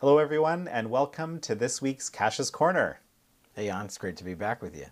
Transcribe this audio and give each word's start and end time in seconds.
Hello, 0.00 0.18
everyone, 0.18 0.68
and 0.68 0.90
welcome 0.90 1.40
to 1.40 1.54
this 1.54 1.80
week's 1.80 2.10
Kash's 2.10 2.50
Corner. 2.50 3.00
Hey, 3.54 3.68
Jan, 3.68 3.86
it's 3.86 3.96
great 3.96 4.18
to 4.18 4.24
be 4.24 4.34
back 4.34 4.60
with 4.60 4.76
you. 4.76 4.84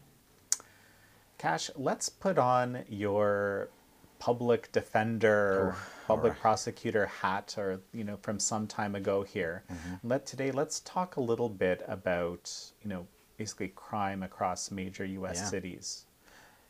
Kash, 1.37 1.71
let's 1.77 2.09
put 2.09 2.39
on 2.39 2.85
your 2.89 3.69
public 4.19 4.73
defender, 4.73 5.77
public 6.07 6.33
right. 6.33 6.41
prosecutor 6.41 7.05
hat, 7.05 7.55
or 7.59 7.83
you 7.93 8.03
know, 8.03 8.17
from 8.23 8.39
some 8.41 8.67
time 8.67 8.95
ago 8.95 9.23
here. 9.23 9.65
Mm-hmm. 9.71 10.09
Let 10.09 10.25
today 10.25 10.51
let's 10.51 10.81
talk 10.81 11.17
a 11.17 11.21
little 11.21 11.51
bit 11.51 11.85
about 11.87 12.51
you 12.81 12.89
know 12.89 13.07
basically 13.37 13.69
crime 13.69 14.23
across 14.23 14.71
major 14.71 15.05
U.S. 15.05 15.37
Yeah. 15.37 15.45
cities. 15.45 16.07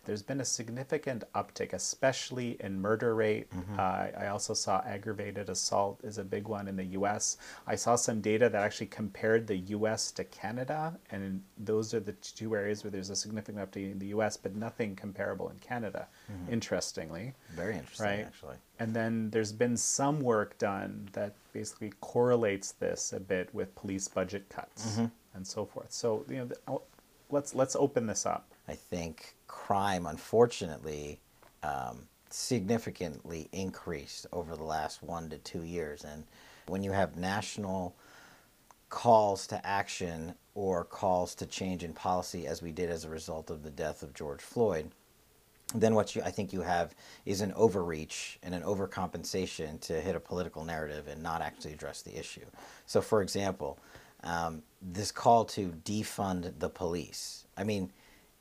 There's 0.05 0.23
been 0.23 0.41
a 0.41 0.45
significant 0.45 1.25
uptick, 1.35 1.73
especially 1.73 2.57
in 2.61 2.81
murder 2.81 3.15
rate. 3.15 3.51
Mm-hmm. 3.51 3.79
Uh, 3.79 4.23
I 4.23 4.27
also 4.29 4.55
saw 4.55 4.83
aggravated 4.85 5.49
assault 5.49 6.01
is 6.03 6.19
a 6.19 6.25
big 6.25 6.49
one 6.49 6.69
in 6.69 6.77
the 6.77 6.85
U.S. 6.85 7.37
I 7.67 7.75
saw 7.75 7.97
some 7.97 8.21
data 8.21 8.49
that 8.49 8.63
actually 8.63 8.87
compared 8.87 9.47
the 9.47 9.57
U.S. 9.57 10.11
to 10.13 10.25
Canada, 10.25 10.99
and 11.11 11.43
those 11.59 11.95
are 11.95 12.01
the 12.01 12.13
two 12.13 12.55
areas 12.55 12.85
where 12.85 12.91
there's 12.91 13.11
a 13.11 13.17
significant 13.17 13.59
uptick 13.59 13.93
in 13.93 13.99
the 13.99 14.09
U.S., 14.09 14.37
but 14.37 14.55
nothing 14.55 14.97
comparable 14.97 15.49
in 15.49 15.59
Canada. 15.59 16.09
Mm-hmm. 16.31 16.53
Interestingly, 16.53 17.35
Very 17.55 17.77
interesting, 17.77 18.07
right? 18.07 18.27
actually. 18.27 18.57
And 18.79 18.95
then 18.95 19.31
there's 19.31 19.53
been 19.53 19.77
some 19.77 20.21
work 20.21 20.59
done 20.59 21.09
that 21.13 21.35
basically 21.53 21.93
correlates 22.01 22.73
this 22.73 23.13
a 23.13 23.21
bit 23.21 23.55
with 23.55 23.75
police 23.77 24.09
budget 24.09 24.49
cuts 24.49 24.93
mm-hmm. 24.93 25.07
and 25.35 25.47
so 25.47 25.65
forth. 25.65 25.93
So 25.93 26.25
you 26.29 26.37
know, 26.37 26.49
oh, 26.67 26.83
let's 27.31 27.55
let's 27.55 27.77
open 27.77 28.07
this 28.07 28.27
up. 28.27 28.54
I 28.69 28.75
think 28.75 29.35
crime, 29.47 30.07
unfortunately, 30.07 31.21
um, 31.63 32.09
significantly 32.31 33.49
increased 33.53 34.27
over 34.33 34.57
the 34.57 34.65
last 34.65 35.03
one 35.03 35.31
to 35.31 35.39
two 35.39 35.63
years. 35.63 36.05
And 36.05 36.25
when 36.67 36.83
you 36.83 36.93
have 36.93 37.17
national 37.17 37.95
calls 38.89 39.47
to 39.49 39.67
action 39.67 40.35
or 40.55 40.85
calls 40.85 41.35
to 41.37 41.47
change 41.47 41.85
in 41.85 41.93
policy, 41.93 42.47
as 42.47 42.63
we 42.63 42.73
did 42.73 42.91
as 42.91 43.05
a 43.05 43.09
result 43.09 43.51
of 43.51 43.63
the 43.63 43.71
death 43.71 44.03
of 44.03 44.15
George 44.15 44.41
Floyd, 44.41 44.91
then 45.75 45.95
what 45.95 46.15
you 46.15 46.23
I 46.23 46.31
think 46.31 46.53
you 46.53 46.61
have 46.61 46.95
is 47.25 47.41
an 47.41 47.53
overreach 47.55 48.39
and 48.43 48.55
an 48.55 48.63
overcompensation 48.63 49.81
to 49.81 50.01
hit 50.01 50.15
a 50.15 50.21
political 50.21 50.65
narrative 50.65 51.09
and 51.09 51.23
not 51.23 51.41
actually 51.41 51.73
address 51.73 52.03
the 52.03 52.17
issue. 52.19 52.45
So, 52.87 53.01
for 53.01 53.23
example, 53.23 53.79
um, 54.23 54.63
this 54.81 55.11
call 55.11 55.45
to 55.47 55.73
defund 55.85 56.59
the 56.59 56.69
police. 56.69 57.47
I 57.57 57.65
mean, 57.65 57.91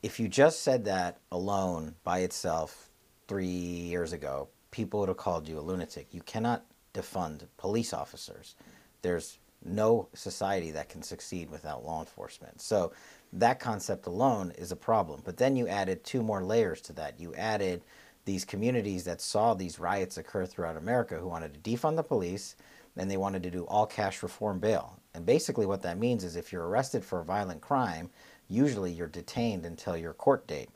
if 0.04 0.20
you 0.20 0.28
just 0.28 0.60
said 0.60 0.84
that 0.84 1.16
alone 1.32 1.94
by 2.04 2.18
itself 2.18 2.90
three 3.26 3.46
years 3.46 4.12
ago, 4.12 4.48
people 4.70 5.00
would 5.00 5.08
have 5.08 5.16
called 5.16 5.48
you 5.48 5.58
a 5.58 5.62
lunatic. 5.62 6.08
You 6.12 6.20
cannot 6.20 6.62
defund 6.92 7.46
police 7.56 7.94
officers. 7.94 8.54
There's 9.00 9.38
no 9.64 10.10
society 10.12 10.70
that 10.72 10.90
can 10.90 11.02
succeed 11.02 11.50
without 11.50 11.86
law 11.86 12.00
enforcement. 12.00 12.60
So 12.60 12.92
that 13.32 13.60
concept 13.60 14.06
alone 14.06 14.52
is 14.58 14.72
a 14.72 14.76
problem. 14.76 15.22
But 15.24 15.38
then 15.38 15.56
you 15.56 15.66
added 15.68 16.04
two 16.04 16.22
more 16.22 16.44
layers 16.44 16.82
to 16.82 16.92
that. 16.92 17.18
You 17.18 17.34
added 17.34 17.82
these 18.26 18.44
communities 18.44 19.04
that 19.04 19.22
saw 19.22 19.54
these 19.54 19.78
riots 19.78 20.18
occur 20.18 20.44
throughout 20.44 20.76
America 20.76 21.16
who 21.16 21.28
wanted 21.28 21.54
to 21.54 21.70
defund 21.70 21.96
the 21.96 22.02
police 22.02 22.56
and 22.94 23.10
they 23.10 23.16
wanted 23.16 23.42
to 23.42 23.50
do 23.50 23.64
all 23.64 23.86
cash 23.86 24.22
reform 24.22 24.58
bail. 24.58 24.98
And 25.14 25.24
basically, 25.24 25.64
what 25.64 25.82
that 25.82 25.98
means 25.98 26.24
is 26.24 26.36
if 26.36 26.52
you're 26.52 26.68
arrested 26.68 27.04
for 27.04 27.20
a 27.20 27.24
violent 27.24 27.60
crime, 27.60 28.10
usually 28.54 28.92
you're 28.92 29.08
detained 29.08 29.66
until 29.66 29.96
your 29.96 30.12
court 30.12 30.46
date. 30.46 30.70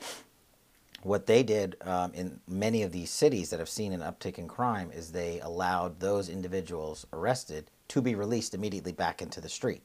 What 1.02 1.26
they 1.26 1.42
did 1.42 1.76
um, 1.82 2.12
in 2.12 2.40
many 2.48 2.82
of 2.82 2.90
these 2.90 3.10
cities 3.10 3.50
that 3.50 3.60
have 3.60 3.68
seen 3.68 3.92
an 3.92 4.00
uptick 4.00 4.38
in 4.38 4.48
crime 4.48 4.90
is 4.92 5.12
they 5.12 5.40
allowed 5.40 6.00
those 6.00 6.28
individuals 6.28 7.06
arrested 7.12 7.70
to 7.88 8.02
be 8.02 8.14
released 8.14 8.52
immediately 8.52 8.92
back 8.92 9.22
into 9.22 9.40
the 9.40 9.48
street. 9.48 9.82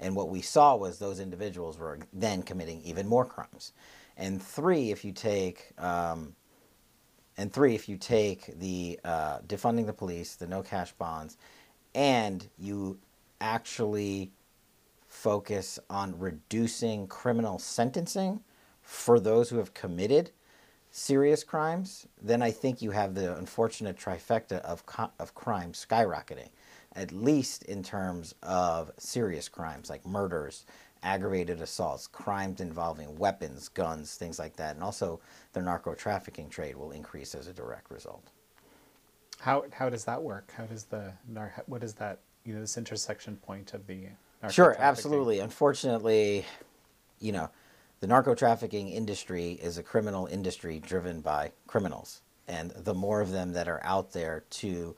And 0.00 0.16
what 0.16 0.28
we 0.28 0.42
saw 0.42 0.76
was 0.76 0.98
those 0.98 1.20
individuals 1.20 1.78
were 1.78 2.00
then 2.12 2.42
committing 2.42 2.82
even 2.82 3.06
more 3.06 3.24
crimes. 3.24 3.72
And 4.16 4.42
three, 4.42 4.90
if 4.90 5.04
you 5.04 5.12
take 5.12 5.72
um, 5.78 6.34
and 7.36 7.52
three, 7.52 7.76
if 7.76 7.88
you 7.88 7.96
take 7.96 8.58
the 8.58 8.98
uh, 9.04 9.38
defunding 9.46 9.86
the 9.86 9.92
police, 9.92 10.34
the 10.34 10.46
no 10.46 10.60
cash 10.60 10.92
bonds, 10.92 11.38
and 11.94 12.46
you 12.58 12.98
actually 13.40 14.32
focus 15.18 15.80
on 15.90 16.16
reducing 16.16 17.08
criminal 17.08 17.58
sentencing 17.58 18.40
for 18.82 19.18
those 19.18 19.50
who 19.50 19.58
have 19.58 19.74
committed 19.74 20.30
serious 20.92 21.42
crimes, 21.42 22.06
then 22.22 22.40
I 22.40 22.52
think 22.52 22.80
you 22.80 22.92
have 22.92 23.14
the 23.14 23.36
unfortunate 23.36 23.98
trifecta 23.98 24.60
of, 24.60 24.84
of 25.18 25.34
crime 25.34 25.72
skyrocketing, 25.72 26.50
at 26.94 27.10
least 27.10 27.64
in 27.64 27.82
terms 27.82 28.32
of 28.44 28.92
serious 28.96 29.48
crimes 29.48 29.90
like 29.90 30.06
murders, 30.06 30.64
aggravated 31.02 31.60
assaults, 31.60 32.06
crimes 32.06 32.60
involving 32.60 33.18
weapons, 33.18 33.68
guns, 33.68 34.14
things 34.14 34.38
like 34.38 34.54
that. 34.56 34.76
And 34.76 34.84
also 34.84 35.20
the 35.52 35.60
narco 35.60 35.94
trafficking 35.94 36.48
trade 36.48 36.76
will 36.76 36.92
increase 36.92 37.34
as 37.34 37.48
a 37.48 37.52
direct 37.52 37.90
result. 37.90 38.30
How 39.40 39.64
how 39.72 39.88
does 39.88 40.04
that 40.04 40.22
work? 40.22 40.52
How 40.56 40.64
does 40.64 40.84
the 40.84 41.12
what 41.66 41.82
is 41.82 41.94
that 41.94 42.20
you 42.44 42.54
know 42.54 42.60
this 42.60 42.78
intersection 42.78 43.36
point 43.36 43.74
of 43.74 43.86
the 43.86 44.06
Sure, 44.50 44.76
absolutely. 44.78 45.40
Unfortunately, 45.40 46.46
you 47.18 47.32
know, 47.32 47.50
the 48.00 48.06
narco 48.06 48.34
trafficking 48.34 48.88
industry 48.88 49.52
is 49.60 49.78
a 49.78 49.82
criminal 49.82 50.26
industry 50.26 50.78
driven 50.78 51.20
by 51.20 51.50
criminals. 51.66 52.22
And 52.46 52.70
the 52.70 52.94
more 52.94 53.20
of 53.20 53.32
them 53.32 53.52
that 53.52 53.68
are 53.68 53.80
out 53.82 54.12
there 54.12 54.44
to 54.50 54.94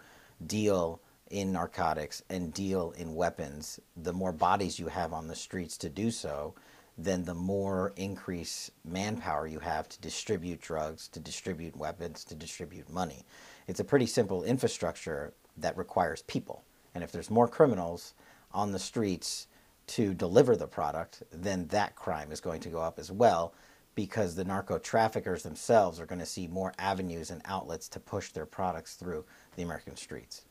deal 0.47 1.01
in 1.31 1.53
narcotics 1.53 2.23
and 2.29 2.53
deal 2.53 2.93
in 2.99 3.15
weapons, 3.15 3.81
the 3.97 4.13
more 4.13 4.33
bodies 4.33 4.79
you 4.79 4.89
have 4.89 5.13
on 5.13 5.29
the 5.29 5.35
streets 5.35 5.79
to 5.79 5.89
do 5.89 6.11
so, 6.11 6.55
then 6.99 7.25
the 7.25 7.35
more 7.35 7.93
increased 7.97 8.73
manpower 8.85 9.47
you 9.47 9.61
have 9.61 9.89
to 9.89 10.01
distribute 10.01 10.61
drugs, 10.61 11.09
to 11.09 11.21
distribute 11.21 11.75
weapons, 11.77 12.25
to 12.25 12.35
distribute 12.35 12.93
money. 12.93 13.25
It's 13.67 13.81
a 13.81 13.85
pretty 13.85 14.07
simple 14.07 14.43
infrastructure 14.45 15.33
that 15.57 15.79
requires 15.79 16.23
people. 16.23 16.63
And 16.95 17.03
if 17.03 17.11
there's 17.11 17.31
more 17.31 17.49
criminals 17.49 18.15
on 18.53 18.73
the 18.73 18.79
streets 18.79 19.47
to 19.89 20.15
deliver 20.15 20.57
the 20.57 20.67
product, 20.67 21.23
then 21.33 21.67
that 21.69 21.97
crime 21.97 22.31
is 22.31 22.41
going 22.41 22.61
to 22.61 22.69
go 22.69 22.81
up 22.81 22.99
as 22.99 23.11
well 23.11 23.53
because 23.95 24.35
the 24.35 24.45
narco 24.45 24.79
traffickers 24.79 25.43
themselves 25.43 26.01
are 26.01 26.07
going 26.07 26.21
to 26.21 26.27
see 26.27 26.47
more 26.47 26.73
avenues 26.79 27.31
and 27.31 27.43
outlets 27.45 27.89
to 27.89 28.01
push 28.01 28.31
their 28.31 28.47
products 28.47 28.95
through 28.95 29.25
the 29.57 29.63
American 29.63 29.97
streets. 29.97 30.43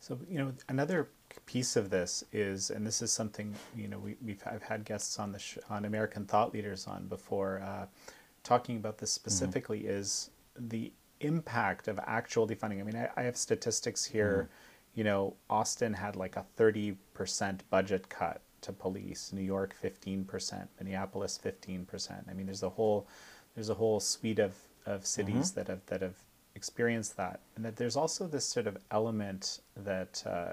So 0.00 0.18
you 0.28 0.38
know 0.38 0.52
another 0.68 1.08
piece 1.46 1.76
of 1.76 1.90
this 1.90 2.24
is, 2.32 2.70
and 2.70 2.86
this 2.86 3.02
is 3.02 3.12
something 3.12 3.54
you 3.76 3.88
know 3.88 3.98
we, 3.98 4.16
we've 4.24 4.42
I've 4.46 4.62
had 4.62 4.84
guests 4.84 5.18
on 5.18 5.32
the 5.32 5.38
sh- 5.38 5.58
on 5.70 5.84
American 5.84 6.26
thought 6.26 6.52
leaders 6.52 6.86
on 6.86 7.06
before, 7.06 7.60
uh, 7.60 7.86
talking 8.42 8.76
about 8.76 8.98
this 8.98 9.10
specifically 9.12 9.86
is 9.86 10.30
the 10.58 10.92
impact 11.20 11.88
of 11.88 11.98
actual 12.06 12.46
defunding. 12.46 12.80
I 12.80 12.84
mean, 12.84 12.96
I, 12.96 13.08
I 13.16 13.22
have 13.22 13.36
statistics 13.36 14.04
here. 14.04 14.48
You 14.96 15.04
know, 15.04 15.34
Austin 15.48 15.92
had 15.92 16.16
like 16.16 16.34
a 16.36 16.44
thirty 16.56 16.96
percent 17.14 17.62
budget 17.70 18.08
cut 18.08 18.40
to 18.62 18.72
police. 18.72 19.32
New 19.32 19.42
York 19.42 19.74
fifteen 19.74 20.24
percent. 20.24 20.68
Minneapolis 20.80 21.38
fifteen 21.38 21.84
percent. 21.84 22.26
I 22.28 22.32
mean, 22.32 22.46
there's 22.46 22.64
a 22.64 22.70
whole 22.70 23.06
there's 23.54 23.68
a 23.68 23.74
whole 23.74 24.00
suite 24.00 24.38
of, 24.40 24.54
of 24.86 25.06
cities 25.06 25.52
that 25.52 25.68
have 25.68 25.86
that 25.86 26.02
have 26.02 26.16
experienced 26.54 27.16
that, 27.18 27.40
and 27.54 27.64
that 27.64 27.76
there's 27.76 27.96
also 27.96 28.26
this 28.26 28.44
sort 28.44 28.66
of 28.66 28.78
element 28.90 29.60
that 29.76 30.22
uh, 30.26 30.52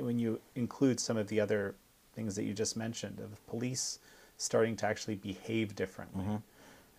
when 0.00 0.18
you 0.18 0.40
include 0.56 0.98
some 0.98 1.16
of 1.16 1.28
the 1.28 1.38
other 1.38 1.74
things 2.14 2.34
that 2.36 2.44
you 2.44 2.54
just 2.54 2.76
mentioned 2.76 3.20
of 3.20 3.46
police 3.46 3.98
starting 4.38 4.74
to 4.76 4.86
actually 4.86 5.14
behave 5.16 5.76
differently 5.76 6.24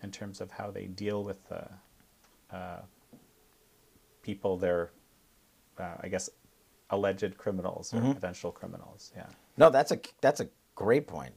in 0.02 0.10
terms 0.10 0.40
of 0.40 0.50
how 0.50 0.70
they 0.70 0.86
deal 0.86 1.24
with 1.24 1.38
the 1.48 1.68
uh, 2.54 2.80
people 4.22 4.56
they're, 4.56 4.90
uh, 5.78 5.94
I 6.00 6.08
guess, 6.08 6.30
alleged 6.90 7.36
criminals 7.36 7.92
or 7.92 8.00
potential 8.14 8.52
criminals. 8.52 9.12
Yeah. 9.16 9.26
No, 9.56 9.70
that's 9.70 9.92
a 9.92 9.98
that's 10.20 10.40
a 10.40 10.48
great 10.74 11.06
point. 11.06 11.34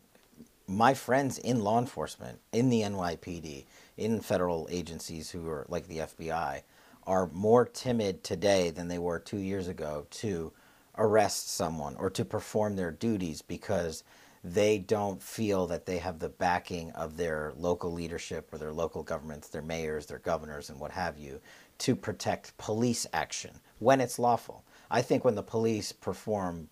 My 0.67 0.93
friends 0.93 1.39
in 1.39 1.61
law 1.61 1.79
enforcement, 1.79 2.39
in 2.51 2.69
the 2.69 2.81
NYPD, 2.81 3.65
in 3.97 4.21
federal 4.21 4.67
agencies 4.69 5.31
who 5.31 5.47
are 5.49 5.65
like 5.67 5.87
the 5.87 5.99
FBI, 5.99 6.61
are 7.07 7.27
more 7.33 7.65
timid 7.65 8.23
today 8.23 8.69
than 8.69 8.87
they 8.87 8.99
were 8.99 9.19
two 9.19 9.39
years 9.39 9.67
ago 9.67 10.05
to 10.11 10.51
arrest 10.97 11.49
someone 11.49 11.95
or 11.95 12.09
to 12.11 12.23
perform 12.23 12.75
their 12.75 12.91
duties 12.91 13.41
because 13.41 14.03
they 14.43 14.77
don't 14.77 15.21
feel 15.21 15.67
that 15.67 15.85
they 15.85 15.97
have 15.97 16.19
the 16.19 16.29
backing 16.29 16.91
of 16.91 17.17
their 17.17 17.51
local 17.57 17.91
leadership 17.91 18.53
or 18.53 18.57
their 18.57 18.71
local 18.71 19.03
governments, 19.03 19.49
their 19.49 19.61
mayors, 19.61 20.05
their 20.05 20.19
governors, 20.19 20.69
and 20.69 20.79
what 20.79 20.91
have 20.91 21.17
you, 21.17 21.41
to 21.79 21.95
protect 21.95 22.57
police 22.57 23.07
action 23.13 23.59
when 23.79 24.01
it's 24.01 24.19
lawful. 24.19 24.63
I 24.91 25.01
think 25.01 25.23
when 25.23 25.35
the 25.35 25.43
police 25.43 25.91
perform 25.91 26.69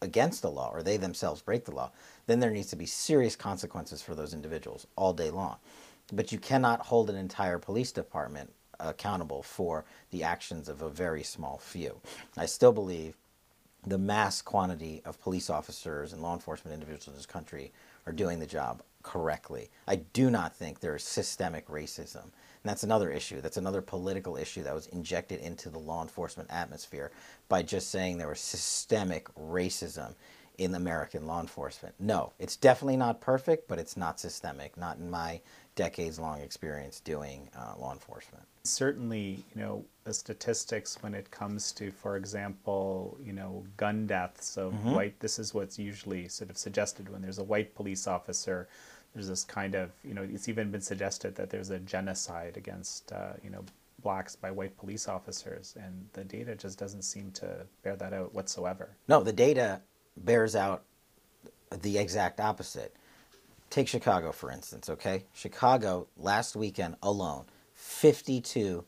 against 0.00 0.42
the 0.42 0.50
law 0.50 0.70
or 0.72 0.82
they 0.82 0.96
themselves 0.96 1.42
break 1.42 1.64
the 1.64 1.74
law, 1.74 1.90
then 2.26 2.40
there 2.40 2.50
needs 2.50 2.70
to 2.70 2.76
be 2.76 2.86
serious 2.86 3.36
consequences 3.36 4.02
for 4.02 4.14
those 4.14 4.34
individuals 4.34 4.86
all 4.96 5.12
day 5.12 5.30
long. 5.30 5.56
But 6.12 6.32
you 6.32 6.38
cannot 6.38 6.86
hold 6.86 7.10
an 7.10 7.16
entire 7.16 7.58
police 7.58 7.92
department 7.92 8.52
accountable 8.80 9.42
for 9.42 9.84
the 10.10 10.22
actions 10.22 10.68
of 10.68 10.82
a 10.82 10.88
very 10.88 11.22
small 11.22 11.58
few. 11.58 12.00
I 12.36 12.46
still 12.46 12.72
believe 12.72 13.16
the 13.86 13.98
mass 13.98 14.42
quantity 14.42 15.02
of 15.04 15.20
police 15.20 15.50
officers 15.50 16.12
and 16.12 16.22
law 16.22 16.34
enforcement 16.34 16.74
individuals 16.74 17.08
in 17.08 17.14
this 17.14 17.26
country 17.26 17.72
are 18.06 18.12
doing 18.12 18.38
the 18.38 18.46
job 18.46 18.82
correctly. 19.02 19.70
I 19.86 19.96
do 19.96 20.30
not 20.30 20.54
think 20.54 20.80
there 20.80 20.96
is 20.96 21.02
systemic 21.02 21.68
racism. 21.68 22.30
And 22.68 22.74
that's 22.74 22.82
another 22.82 23.10
issue. 23.10 23.40
That's 23.40 23.56
another 23.56 23.80
political 23.80 24.36
issue 24.36 24.62
that 24.64 24.74
was 24.74 24.88
injected 24.88 25.40
into 25.40 25.70
the 25.70 25.78
law 25.78 26.02
enforcement 26.02 26.50
atmosphere 26.52 27.10
by 27.48 27.62
just 27.62 27.90
saying 27.90 28.18
there 28.18 28.28
was 28.28 28.40
systemic 28.40 29.26
racism 29.36 30.12
in 30.58 30.74
American 30.74 31.26
law 31.26 31.40
enforcement. 31.40 31.94
No, 31.98 32.34
it's 32.38 32.56
definitely 32.56 32.98
not 32.98 33.22
perfect, 33.22 33.68
but 33.68 33.78
it's 33.78 33.96
not 33.96 34.20
systemic, 34.20 34.76
not 34.76 34.98
in 34.98 35.10
my 35.10 35.40
decades 35.76 36.18
long 36.18 36.42
experience 36.42 37.00
doing 37.00 37.48
uh, 37.56 37.72
law 37.80 37.94
enforcement. 37.94 38.44
Certainly, 38.64 39.42
you 39.54 39.62
know, 39.62 39.82
the 40.04 40.12
statistics 40.12 40.98
when 41.00 41.14
it 41.14 41.30
comes 41.30 41.72
to, 41.72 41.90
for 41.90 42.18
example, 42.18 43.16
you 43.24 43.32
know, 43.32 43.64
gun 43.78 44.06
deaths 44.06 44.58
of 44.58 44.74
mm-hmm. 44.74 44.92
white, 44.92 45.20
this 45.20 45.38
is 45.38 45.54
what's 45.54 45.78
usually 45.78 46.28
sort 46.28 46.50
of 46.50 46.58
suggested 46.58 47.08
when 47.08 47.22
there's 47.22 47.38
a 47.38 47.44
white 47.44 47.74
police 47.74 48.06
officer. 48.06 48.68
There's 49.18 49.26
this 49.26 49.42
kind 49.42 49.74
of, 49.74 49.90
you 50.04 50.14
know, 50.14 50.22
it's 50.22 50.48
even 50.48 50.70
been 50.70 50.80
suggested 50.80 51.34
that 51.34 51.50
there's 51.50 51.70
a 51.70 51.80
genocide 51.80 52.56
against, 52.56 53.10
uh, 53.10 53.32
you 53.42 53.50
know, 53.50 53.64
blacks 54.00 54.36
by 54.36 54.52
white 54.52 54.78
police 54.78 55.08
officers, 55.08 55.74
and 55.76 56.06
the 56.12 56.22
data 56.22 56.54
just 56.54 56.78
doesn't 56.78 57.02
seem 57.02 57.32
to 57.32 57.66
bear 57.82 57.96
that 57.96 58.12
out 58.12 58.32
whatsoever. 58.32 58.90
No, 59.08 59.24
the 59.24 59.32
data 59.32 59.80
bears 60.18 60.54
out 60.54 60.84
the 61.82 61.98
exact 61.98 62.38
opposite. 62.38 62.94
Take 63.70 63.88
Chicago, 63.88 64.30
for 64.30 64.52
instance, 64.52 64.88
okay? 64.88 65.24
Chicago, 65.34 66.06
last 66.16 66.54
weekend 66.54 66.94
alone, 67.02 67.44
52 67.74 68.84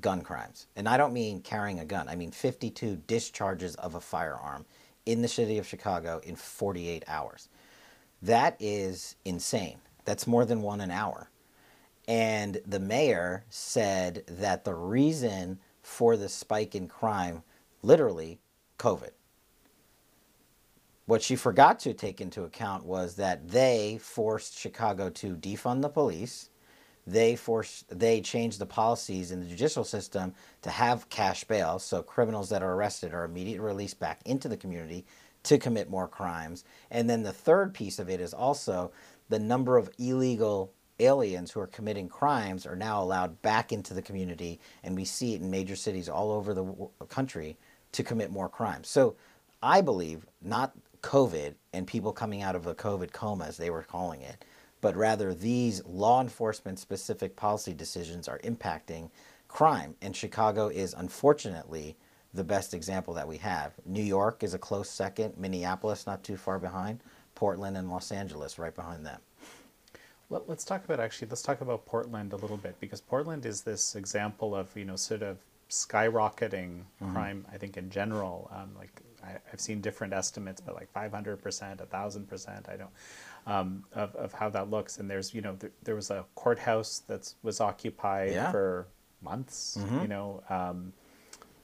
gun 0.00 0.20
crimes. 0.20 0.68
And 0.76 0.88
I 0.88 0.96
don't 0.96 1.12
mean 1.12 1.40
carrying 1.40 1.80
a 1.80 1.84
gun, 1.84 2.08
I 2.08 2.14
mean 2.14 2.30
52 2.30 3.02
discharges 3.08 3.74
of 3.74 3.96
a 3.96 4.00
firearm 4.00 4.66
in 5.04 5.20
the 5.20 5.26
city 5.26 5.58
of 5.58 5.66
Chicago 5.66 6.20
in 6.22 6.36
48 6.36 7.02
hours. 7.08 7.48
That 8.22 8.56
is 8.58 9.16
insane. 9.24 9.78
That's 10.04 10.26
more 10.26 10.44
than 10.44 10.62
one 10.62 10.80
an 10.80 10.90
hour. 10.90 11.30
And 12.08 12.60
the 12.66 12.80
mayor 12.80 13.44
said 13.50 14.24
that 14.26 14.64
the 14.64 14.74
reason 14.74 15.58
for 15.82 16.16
the 16.16 16.28
spike 16.28 16.74
in 16.74 16.88
crime, 16.88 17.42
literally, 17.82 18.40
COVID. 18.78 19.10
What 21.06 21.22
she 21.22 21.36
forgot 21.36 21.78
to 21.80 21.94
take 21.94 22.20
into 22.20 22.44
account 22.44 22.84
was 22.84 23.16
that 23.16 23.48
they 23.48 23.98
forced 24.00 24.58
Chicago 24.58 25.08
to 25.10 25.36
defund 25.36 25.82
the 25.82 25.88
police. 25.88 26.50
They 27.06 27.36
forced 27.36 27.98
they 27.98 28.20
changed 28.20 28.58
the 28.58 28.66
policies 28.66 29.30
in 29.30 29.40
the 29.40 29.46
judicial 29.46 29.84
system 29.84 30.34
to 30.60 30.68
have 30.68 31.08
cash 31.08 31.44
bail, 31.44 31.78
so 31.78 32.02
criminals 32.02 32.50
that 32.50 32.62
are 32.62 32.74
arrested 32.74 33.14
are 33.14 33.24
immediately 33.24 33.64
released 33.64 33.98
back 33.98 34.20
into 34.26 34.48
the 34.48 34.56
community 34.58 35.06
to 35.48 35.56
commit 35.56 35.88
more 35.88 36.06
crimes. 36.06 36.62
And 36.90 37.08
then 37.08 37.22
the 37.22 37.32
third 37.32 37.72
piece 37.72 37.98
of 37.98 38.10
it 38.10 38.20
is 38.20 38.34
also 38.34 38.92
the 39.30 39.38
number 39.38 39.78
of 39.78 39.88
illegal 39.98 40.74
aliens 41.00 41.50
who 41.50 41.60
are 41.60 41.66
committing 41.66 42.06
crimes 42.06 42.66
are 42.66 42.76
now 42.76 43.02
allowed 43.02 43.40
back 43.40 43.72
into 43.72 43.94
the 43.94 44.02
community, 44.02 44.60
and 44.82 44.94
we 44.94 45.06
see 45.06 45.32
it 45.32 45.40
in 45.40 45.50
major 45.50 45.74
cities 45.74 46.06
all 46.06 46.32
over 46.32 46.52
the 46.52 46.66
country 47.08 47.56
to 47.92 48.02
commit 48.02 48.30
more 48.30 48.50
crimes. 48.50 48.88
So 48.88 49.16
I 49.62 49.80
believe 49.80 50.26
not 50.42 50.76
COVID 51.00 51.54
and 51.72 51.86
people 51.86 52.12
coming 52.12 52.42
out 52.42 52.54
of 52.54 52.66
a 52.66 52.74
COVID 52.74 53.12
coma, 53.12 53.46
as 53.46 53.56
they 53.56 53.70
were 53.70 53.84
calling 53.84 54.20
it, 54.20 54.44
but 54.82 54.96
rather 54.96 55.32
these 55.32 55.82
law 55.86 56.20
enforcement 56.20 56.78
specific 56.78 57.36
policy 57.36 57.72
decisions 57.72 58.28
are 58.28 58.40
impacting 58.40 59.08
crime. 59.46 59.94
And 60.02 60.14
Chicago 60.14 60.68
is 60.68 60.92
unfortunately 60.92 61.96
the 62.34 62.44
best 62.44 62.74
example 62.74 63.14
that 63.14 63.26
we 63.26 63.38
have. 63.38 63.72
New 63.86 64.02
York 64.02 64.42
is 64.42 64.54
a 64.54 64.58
close 64.58 64.90
second, 64.90 65.36
Minneapolis 65.38 66.06
not 66.06 66.22
too 66.22 66.36
far 66.36 66.58
behind, 66.58 67.00
Portland 67.34 67.76
and 67.76 67.90
Los 67.90 68.12
Angeles 68.12 68.58
right 68.58 68.74
behind 68.74 69.06
them. 69.06 69.20
Let, 70.30 70.48
us 70.50 70.64
talk 70.64 70.84
about 70.84 71.00
actually, 71.00 71.28
let's 71.28 71.42
talk 71.42 71.62
about 71.62 71.86
Portland 71.86 72.34
a 72.34 72.36
little 72.36 72.58
bit 72.58 72.78
because 72.80 73.00
Portland 73.00 73.46
is 73.46 73.62
this 73.62 73.96
example 73.96 74.54
of, 74.54 74.76
you 74.76 74.84
know, 74.84 74.96
sort 74.96 75.22
of 75.22 75.38
skyrocketing 75.70 76.82
mm-hmm. 77.02 77.12
crime, 77.12 77.46
I 77.52 77.56
think, 77.56 77.78
in 77.78 77.88
general. 77.88 78.50
Um, 78.54 78.70
like 78.78 79.00
I, 79.24 79.36
have 79.50 79.60
seen 79.60 79.80
different 79.80 80.12
estimates, 80.12 80.60
but 80.60 80.74
like 80.74 80.92
500%, 80.92 81.40
1,000%, 81.40 82.68
I 82.68 82.76
don't, 82.76 82.90
um, 83.46 83.84
of, 83.94 84.14
of 84.16 84.32
how 84.34 84.50
that 84.50 84.70
looks. 84.70 84.98
And 84.98 85.10
there's, 85.10 85.32
you 85.32 85.40
know, 85.40 85.56
there, 85.58 85.70
there 85.82 85.94
was 85.94 86.10
a 86.10 86.26
courthouse 86.34 87.02
that 87.06 87.32
was 87.42 87.60
occupied 87.60 88.32
yeah. 88.32 88.50
for 88.50 88.86
months, 89.22 89.78
mm-hmm. 89.80 90.02
you 90.02 90.08
know, 90.08 90.42
um, 90.50 90.92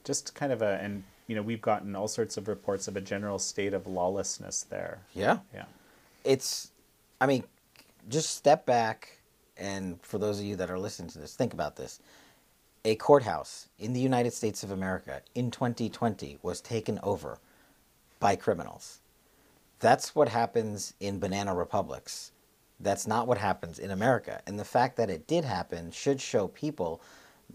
just 0.05 0.33
kind 0.33 0.51
of 0.51 0.61
a, 0.61 0.79
and, 0.81 1.03
you 1.27 1.35
know, 1.35 1.41
we've 1.41 1.61
gotten 1.61 1.95
all 1.95 2.07
sorts 2.07 2.37
of 2.37 2.47
reports 2.47 2.87
of 2.87 2.95
a 2.95 3.01
general 3.01 3.39
state 3.39 3.73
of 3.73 3.87
lawlessness 3.87 4.63
there. 4.63 4.99
Yeah. 5.13 5.39
Yeah. 5.53 5.65
It's, 6.23 6.71
I 7.19 7.25
mean, 7.25 7.43
just 8.07 8.35
step 8.35 8.65
back 8.65 9.19
and 9.57 10.01
for 10.01 10.17
those 10.17 10.39
of 10.39 10.45
you 10.45 10.55
that 10.57 10.69
are 10.69 10.79
listening 10.79 11.09
to 11.09 11.19
this, 11.19 11.35
think 11.35 11.53
about 11.53 11.75
this 11.75 11.99
a 12.83 12.95
courthouse 12.95 13.67
in 13.79 13.93
the 13.93 13.99
United 13.99 14.31
States 14.31 14.63
of 14.63 14.69
America 14.69 15.21
in 15.33 15.49
2020 15.49 16.37
was 16.43 16.61
taken 16.61 16.99
over 17.01 17.39
by 18.19 18.35
criminals. 18.35 18.99
That's 19.79 20.13
what 20.13 20.29
happens 20.29 20.93
in 20.99 21.19
banana 21.19 21.55
republics. 21.55 22.31
That's 22.79 23.07
not 23.07 23.27
what 23.27 23.39
happens 23.39 23.79
in 23.79 23.89
America. 23.89 24.41
And 24.45 24.59
the 24.59 24.65
fact 24.65 24.97
that 24.97 25.09
it 25.09 25.25
did 25.25 25.45
happen 25.45 25.89
should 25.91 26.21
show 26.21 26.47
people 26.47 27.01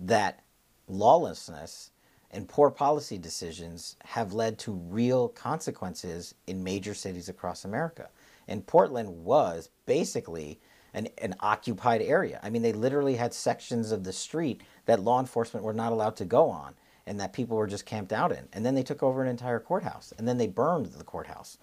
that 0.00 0.40
lawlessness 0.88 1.89
and 2.32 2.48
poor 2.48 2.70
policy 2.70 3.18
decisions 3.18 3.96
have 4.04 4.32
led 4.32 4.58
to 4.60 4.72
real 4.72 5.28
consequences 5.28 6.34
in 6.46 6.62
major 6.62 6.94
cities 6.94 7.28
across 7.28 7.64
America. 7.64 8.08
And 8.46 8.66
Portland 8.66 9.24
was 9.24 9.70
basically 9.86 10.60
an, 10.94 11.08
an 11.18 11.34
occupied 11.40 12.02
area. 12.02 12.40
I 12.42 12.50
mean, 12.50 12.62
they 12.62 12.72
literally 12.72 13.16
had 13.16 13.34
sections 13.34 13.92
of 13.92 14.04
the 14.04 14.12
street 14.12 14.62
that 14.86 15.00
law 15.00 15.20
enforcement 15.20 15.64
were 15.64 15.72
not 15.72 15.92
allowed 15.92 16.16
to 16.16 16.24
go 16.24 16.48
on 16.48 16.74
and 17.06 17.18
that 17.20 17.32
people 17.32 17.56
were 17.56 17.66
just 17.66 17.86
camped 17.86 18.12
out 18.12 18.32
in. 18.32 18.48
And 18.52 18.64
then 18.64 18.74
they 18.74 18.82
took 18.82 19.02
over 19.02 19.22
an 19.22 19.28
entire 19.28 19.60
courthouse 19.60 20.12
and 20.18 20.26
then 20.26 20.38
they 20.38 20.46
burned 20.46 20.86
the 20.86 21.04
courthouse. 21.04 21.58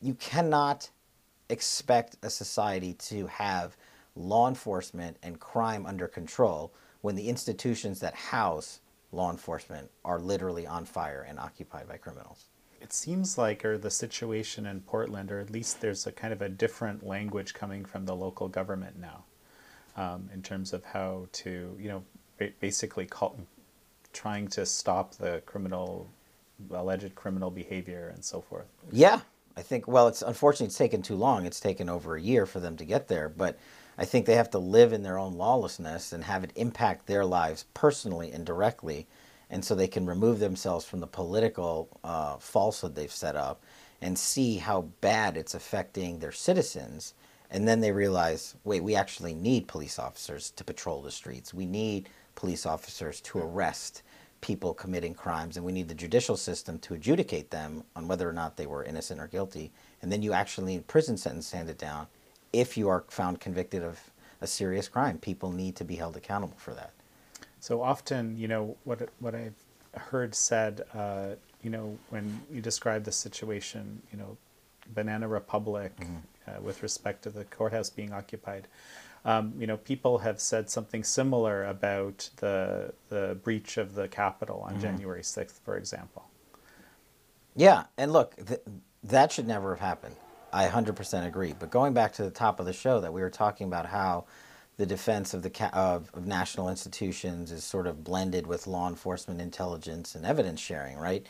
You 0.00 0.14
cannot 0.14 0.90
expect 1.48 2.16
a 2.22 2.30
society 2.30 2.94
to 2.94 3.26
have 3.26 3.76
law 4.16 4.48
enforcement 4.48 5.16
and 5.22 5.38
crime 5.40 5.86
under 5.86 6.08
control 6.08 6.72
when 7.00 7.16
the 7.16 7.28
institutions 7.28 8.00
that 8.00 8.14
house 8.14 8.80
law 9.14 9.30
enforcement 9.30 9.90
are 10.04 10.18
literally 10.18 10.66
on 10.66 10.84
fire 10.84 11.26
and 11.28 11.38
occupied 11.38 11.88
by 11.88 11.96
criminals 11.96 12.46
it 12.84 12.92
seems 12.92 13.38
like, 13.38 13.64
or 13.64 13.78
the 13.78 13.90
situation 13.90 14.66
in 14.66 14.82
Portland, 14.82 15.32
or 15.32 15.40
at 15.40 15.48
least 15.48 15.80
there's 15.80 16.06
a 16.06 16.12
kind 16.12 16.34
of 16.34 16.42
a 16.42 16.50
different 16.50 17.04
language 17.04 17.54
coming 17.54 17.82
from 17.82 18.04
the 18.04 18.14
local 18.14 18.46
government 18.46 19.00
now, 19.00 19.24
um, 19.96 20.28
in 20.34 20.42
terms 20.42 20.74
of 20.74 20.84
how 20.84 21.26
to, 21.32 21.74
you 21.80 21.88
know, 21.88 22.04
basically 22.60 23.06
call, 23.06 23.38
trying 24.12 24.46
to 24.48 24.66
stop 24.66 25.14
the 25.14 25.42
criminal, 25.46 26.10
alleged 26.72 27.14
criminal 27.14 27.50
behavior 27.50 28.12
and 28.14 28.22
so 28.22 28.42
forth. 28.42 28.66
Yeah, 28.92 29.20
I 29.56 29.62
think. 29.62 29.88
Well, 29.88 30.06
it's 30.06 30.20
unfortunately 30.20 30.66
it's 30.66 30.76
taken 30.76 31.00
too 31.00 31.16
long. 31.16 31.46
It's 31.46 31.60
taken 31.60 31.88
over 31.88 32.16
a 32.16 32.20
year 32.20 32.44
for 32.44 32.60
them 32.60 32.76
to 32.76 32.84
get 32.84 33.08
there, 33.08 33.30
but. 33.30 33.58
I 33.96 34.04
think 34.04 34.26
they 34.26 34.34
have 34.36 34.50
to 34.50 34.58
live 34.58 34.92
in 34.92 35.02
their 35.02 35.18
own 35.18 35.34
lawlessness 35.34 36.12
and 36.12 36.24
have 36.24 36.44
it 36.44 36.52
impact 36.56 37.06
their 37.06 37.24
lives 37.24 37.64
personally 37.74 38.32
and 38.32 38.44
directly 38.44 39.06
and 39.50 39.64
so 39.64 39.74
they 39.74 39.86
can 39.86 40.06
remove 40.06 40.40
themselves 40.40 40.84
from 40.84 41.00
the 41.00 41.06
political 41.06 41.88
uh, 42.02 42.36
falsehood 42.38 42.94
they've 42.94 43.12
set 43.12 43.36
up 43.36 43.62
and 44.00 44.18
see 44.18 44.56
how 44.56 44.82
bad 45.00 45.36
it's 45.36 45.54
affecting 45.54 46.18
their 46.18 46.32
citizens. 46.32 47.14
And 47.50 47.68
then 47.68 47.80
they 47.80 47.92
realize, 47.92 48.56
wait, 48.64 48.82
we 48.82 48.96
actually 48.96 49.34
need 49.34 49.68
police 49.68 49.98
officers 49.98 50.50
to 50.50 50.64
patrol 50.64 51.02
the 51.02 51.10
streets. 51.10 51.54
We 51.54 51.66
need 51.66 52.08
police 52.34 52.66
officers 52.66 53.20
to 53.22 53.38
arrest 53.38 54.02
people 54.40 54.74
committing 54.74 55.14
crimes, 55.14 55.56
and 55.56 55.64
we 55.64 55.72
need 55.72 55.88
the 55.88 55.94
judicial 55.94 56.36
system 56.36 56.78
to 56.80 56.94
adjudicate 56.94 57.50
them 57.50 57.84
on 57.94 58.08
whether 58.08 58.28
or 58.28 58.32
not 58.32 58.56
they 58.56 58.66
were 58.66 58.84
innocent 58.84 59.20
or 59.20 59.26
guilty. 59.26 59.72
And 60.02 60.10
then 60.10 60.20
you 60.20 60.32
actually 60.32 60.72
need 60.74 60.86
prison 60.86 61.16
sentence 61.16 61.52
handed 61.52 61.78
down 61.78 62.08
if 62.54 62.76
you 62.76 62.88
are 62.88 63.04
found 63.08 63.40
convicted 63.40 63.82
of 63.82 63.98
a 64.40 64.46
serious 64.46 64.88
crime. 64.88 65.18
People 65.18 65.50
need 65.50 65.74
to 65.76 65.84
be 65.84 65.96
held 65.96 66.16
accountable 66.16 66.56
for 66.56 66.74
that. 66.74 66.92
So 67.60 67.82
often, 67.82 68.36
you 68.36 68.46
know, 68.46 68.76
what 68.84 69.08
what 69.18 69.34
I've 69.34 69.60
heard 69.94 70.34
said, 70.34 70.82
uh, 70.94 71.30
you 71.62 71.70
know, 71.70 71.98
when 72.10 72.42
you 72.52 72.60
describe 72.60 73.04
the 73.04 73.12
situation, 73.12 74.02
you 74.12 74.18
know, 74.18 74.36
Banana 74.94 75.26
Republic, 75.26 75.96
mm-hmm. 75.96 76.16
uh, 76.46 76.60
with 76.60 76.82
respect 76.82 77.22
to 77.22 77.30
the 77.30 77.44
courthouse 77.44 77.88
being 77.88 78.12
occupied, 78.12 78.68
um, 79.24 79.54
you 79.58 79.66
know, 79.66 79.78
people 79.78 80.18
have 80.18 80.40
said 80.40 80.68
something 80.68 81.02
similar 81.02 81.64
about 81.64 82.28
the 82.36 82.92
the 83.08 83.38
breach 83.42 83.78
of 83.78 83.94
the 83.94 84.08
Capitol 84.08 84.60
on 84.60 84.72
mm-hmm. 84.72 84.82
January 84.82 85.24
sixth, 85.24 85.60
for 85.64 85.76
example. 85.76 86.28
Yeah, 87.56 87.84
and 87.96 88.12
look, 88.12 88.36
th- 88.36 88.60
that 89.04 89.32
should 89.32 89.46
never 89.46 89.74
have 89.74 89.80
happened. 89.80 90.16
I 90.54 90.68
100% 90.68 91.26
agree. 91.26 91.52
But 91.58 91.72
going 91.72 91.94
back 91.94 92.12
to 92.14 92.22
the 92.22 92.30
top 92.30 92.60
of 92.60 92.66
the 92.66 92.72
show, 92.72 93.00
that 93.00 93.12
we 93.12 93.20
were 93.20 93.28
talking 93.28 93.66
about 93.66 93.86
how 93.86 94.24
the 94.76 94.86
defense 94.86 95.34
of 95.34 95.42
the 95.42 95.76
of, 95.76 96.10
of, 96.14 96.26
national 96.28 96.68
institutions 96.68 97.50
is 97.50 97.64
sort 97.64 97.88
of 97.88 98.04
blended 98.04 98.46
with 98.46 98.68
law 98.68 98.88
enforcement 98.88 99.40
intelligence 99.40 100.14
and 100.14 100.24
evidence 100.24 100.60
sharing, 100.60 100.96
right? 100.96 101.26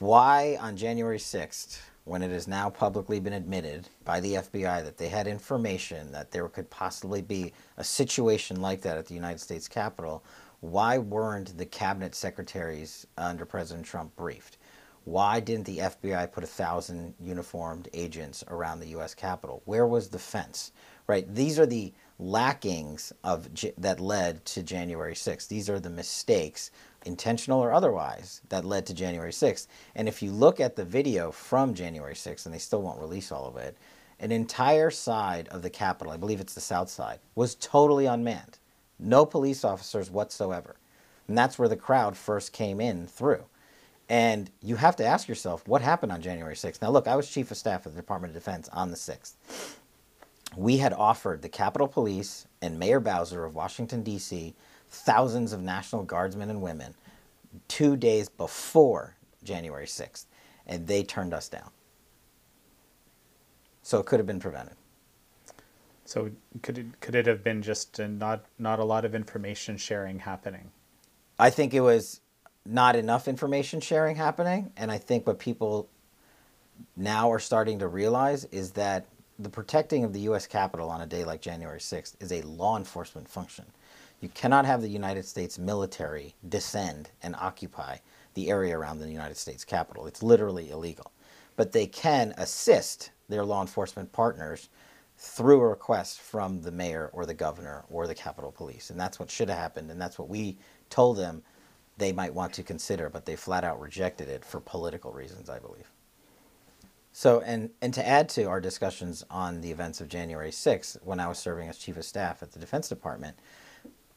Why 0.00 0.58
on 0.60 0.76
January 0.76 1.18
6th, 1.18 1.80
when 2.04 2.22
it 2.22 2.32
has 2.32 2.48
now 2.48 2.68
publicly 2.68 3.20
been 3.20 3.32
admitted 3.32 3.88
by 4.04 4.18
the 4.18 4.34
FBI 4.34 4.82
that 4.82 4.98
they 4.98 5.08
had 5.08 5.28
information 5.28 6.10
that 6.10 6.32
there 6.32 6.48
could 6.48 6.68
possibly 6.68 7.22
be 7.22 7.52
a 7.76 7.84
situation 7.84 8.60
like 8.60 8.82
that 8.82 8.98
at 8.98 9.06
the 9.06 9.14
United 9.14 9.38
States 9.38 9.68
Capitol, 9.68 10.24
why 10.60 10.98
weren't 10.98 11.56
the 11.58 11.66
cabinet 11.66 12.16
secretaries 12.16 13.06
under 13.16 13.44
President 13.44 13.86
Trump 13.86 14.16
briefed? 14.16 14.56
Why 15.04 15.40
didn't 15.40 15.66
the 15.66 15.78
FBI 15.78 16.30
put 16.30 16.44
a 16.44 16.48
thousand 16.48 17.14
uniformed 17.20 17.88
agents 17.92 18.44
around 18.48 18.78
the 18.80 18.88
U.S. 18.88 19.14
Capitol? 19.14 19.62
Where 19.64 19.86
was 19.86 20.08
the 20.08 20.18
fence? 20.18 20.72
Right. 21.08 21.32
These 21.34 21.58
are 21.58 21.66
the 21.66 21.92
lackings 22.20 23.12
of 23.24 23.48
that 23.78 23.98
led 23.98 24.44
to 24.46 24.62
January 24.62 25.14
6th. 25.14 25.48
These 25.48 25.68
are 25.68 25.80
the 25.80 25.90
mistakes, 25.90 26.70
intentional 27.04 27.60
or 27.60 27.72
otherwise, 27.72 28.40
that 28.48 28.64
led 28.64 28.86
to 28.86 28.94
January 28.94 29.32
6th. 29.32 29.66
And 29.96 30.06
if 30.06 30.22
you 30.22 30.30
look 30.30 30.60
at 30.60 30.76
the 30.76 30.84
video 30.84 31.32
from 31.32 31.74
January 31.74 32.14
6th, 32.14 32.46
and 32.46 32.54
they 32.54 32.58
still 32.58 32.82
won't 32.82 33.00
release 33.00 33.32
all 33.32 33.46
of 33.46 33.56
it, 33.56 33.76
an 34.20 34.30
entire 34.30 34.90
side 34.90 35.48
of 35.48 35.62
the 35.62 35.70
Capitol, 35.70 36.12
I 36.12 36.16
believe 36.16 36.40
it's 36.40 36.54
the 36.54 36.60
south 36.60 36.88
side, 36.88 37.18
was 37.34 37.56
totally 37.56 38.06
unmanned. 38.06 38.58
No 39.00 39.26
police 39.26 39.64
officers 39.64 40.10
whatsoever. 40.10 40.76
And 41.26 41.36
that's 41.36 41.58
where 41.58 41.68
the 41.68 41.76
crowd 41.76 42.16
first 42.16 42.52
came 42.52 42.80
in 42.80 43.08
through. 43.08 43.44
And 44.08 44.50
you 44.60 44.76
have 44.76 44.96
to 44.96 45.04
ask 45.04 45.28
yourself, 45.28 45.66
what 45.66 45.80
happened 45.80 46.12
on 46.12 46.20
January 46.20 46.54
6th? 46.54 46.82
Now, 46.82 46.90
look, 46.90 47.08
I 47.08 47.16
was 47.16 47.30
chief 47.30 47.50
of 47.50 47.56
staff 47.56 47.86
of 47.86 47.94
the 47.94 48.00
Department 48.00 48.36
of 48.36 48.42
Defense 48.42 48.68
on 48.70 48.90
the 48.90 48.96
6th. 48.96 49.34
We 50.56 50.76
had 50.78 50.92
offered 50.92 51.40
the 51.40 51.48
Capitol 51.48 51.88
Police 51.88 52.46
and 52.60 52.78
Mayor 52.78 53.00
Bowser 53.00 53.44
of 53.44 53.54
Washington, 53.54 54.02
D.C., 54.02 54.54
thousands 54.90 55.54
of 55.54 55.62
National 55.62 56.02
Guardsmen 56.02 56.50
and 56.50 56.60
women 56.60 56.94
two 57.68 57.96
days 57.96 58.28
before 58.28 59.16
January 59.42 59.86
6th, 59.86 60.26
and 60.66 60.86
they 60.86 61.02
turned 61.02 61.34
us 61.34 61.48
down. 61.48 61.70
So 63.82 63.98
it 63.98 64.06
could 64.06 64.20
have 64.20 64.26
been 64.26 64.40
prevented. 64.40 64.76
So 66.04 66.30
could 66.62 66.78
it, 66.78 67.00
could 67.00 67.14
it 67.14 67.26
have 67.26 67.42
been 67.42 67.62
just 67.62 67.98
uh, 67.98 68.06
not 68.06 68.44
not 68.58 68.78
a 68.78 68.84
lot 68.84 69.04
of 69.04 69.14
information 69.14 69.76
sharing 69.76 70.18
happening? 70.18 70.70
I 71.38 71.50
think 71.50 71.72
it 71.72 71.80
was 71.80 72.20
not 72.64 72.96
enough 72.96 73.28
information 73.28 73.80
sharing 73.80 74.16
happening. 74.16 74.72
And 74.76 74.90
I 74.90 74.98
think 74.98 75.26
what 75.26 75.38
people 75.38 75.88
now 76.96 77.30
are 77.30 77.38
starting 77.38 77.78
to 77.80 77.88
realize 77.88 78.44
is 78.46 78.72
that 78.72 79.06
the 79.38 79.48
protecting 79.48 80.04
of 80.04 80.12
the 80.12 80.20
U.S. 80.20 80.46
Capitol 80.46 80.90
on 80.90 81.00
a 81.00 81.06
day 81.06 81.24
like 81.24 81.40
January 81.40 81.80
6th 81.80 82.14
is 82.20 82.32
a 82.32 82.42
law 82.42 82.76
enforcement 82.76 83.28
function. 83.28 83.64
You 84.20 84.28
cannot 84.28 84.66
have 84.66 84.82
the 84.82 84.88
United 84.88 85.24
States 85.24 85.58
military 85.58 86.34
descend 86.48 87.10
and 87.22 87.34
occupy 87.36 87.96
the 88.34 88.50
area 88.50 88.78
around 88.78 88.98
the 88.98 89.10
United 89.10 89.36
States 89.36 89.64
Capitol. 89.64 90.06
It's 90.06 90.22
literally 90.22 90.70
illegal. 90.70 91.10
But 91.56 91.72
they 91.72 91.86
can 91.86 92.32
assist 92.36 93.10
their 93.28 93.44
law 93.44 93.60
enforcement 93.60 94.12
partners 94.12 94.68
through 95.18 95.60
a 95.60 95.68
request 95.68 96.20
from 96.20 96.62
the 96.62 96.70
mayor 96.70 97.10
or 97.12 97.26
the 97.26 97.34
governor 97.34 97.84
or 97.90 98.06
the 98.06 98.14
Capitol 98.14 98.52
Police. 98.52 98.90
And 98.90 98.98
that's 98.98 99.18
what 99.18 99.30
should 99.30 99.48
have 99.48 99.58
happened. 99.58 99.90
And 99.90 100.00
that's 100.00 100.18
what 100.18 100.28
we 100.28 100.56
told 100.88 101.16
them 101.16 101.42
they 101.98 102.12
might 102.12 102.34
want 102.34 102.52
to 102.54 102.62
consider, 102.62 103.08
but 103.08 103.26
they 103.26 103.36
flat 103.36 103.64
out 103.64 103.80
rejected 103.80 104.28
it 104.28 104.44
for 104.44 104.60
political 104.60 105.12
reasons, 105.12 105.50
I 105.50 105.58
believe. 105.58 105.90
So, 107.12 107.40
and, 107.42 107.70
and 107.82 107.92
to 107.94 108.06
add 108.06 108.30
to 108.30 108.44
our 108.44 108.60
discussions 108.60 109.22
on 109.30 109.60
the 109.60 109.70
events 109.70 110.00
of 110.00 110.08
January 110.08 110.50
6th, 110.50 110.96
when 111.04 111.20
I 111.20 111.28
was 111.28 111.38
serving 111.38 111.68
as 111.68 111.76
Chief 111.76 111.98
of 111.98 112.04
Staff 112.04 112.42
at 112.42 112.52
the 112.52 112.58
Defense 112.58 112.88
Department, 112.88 113.36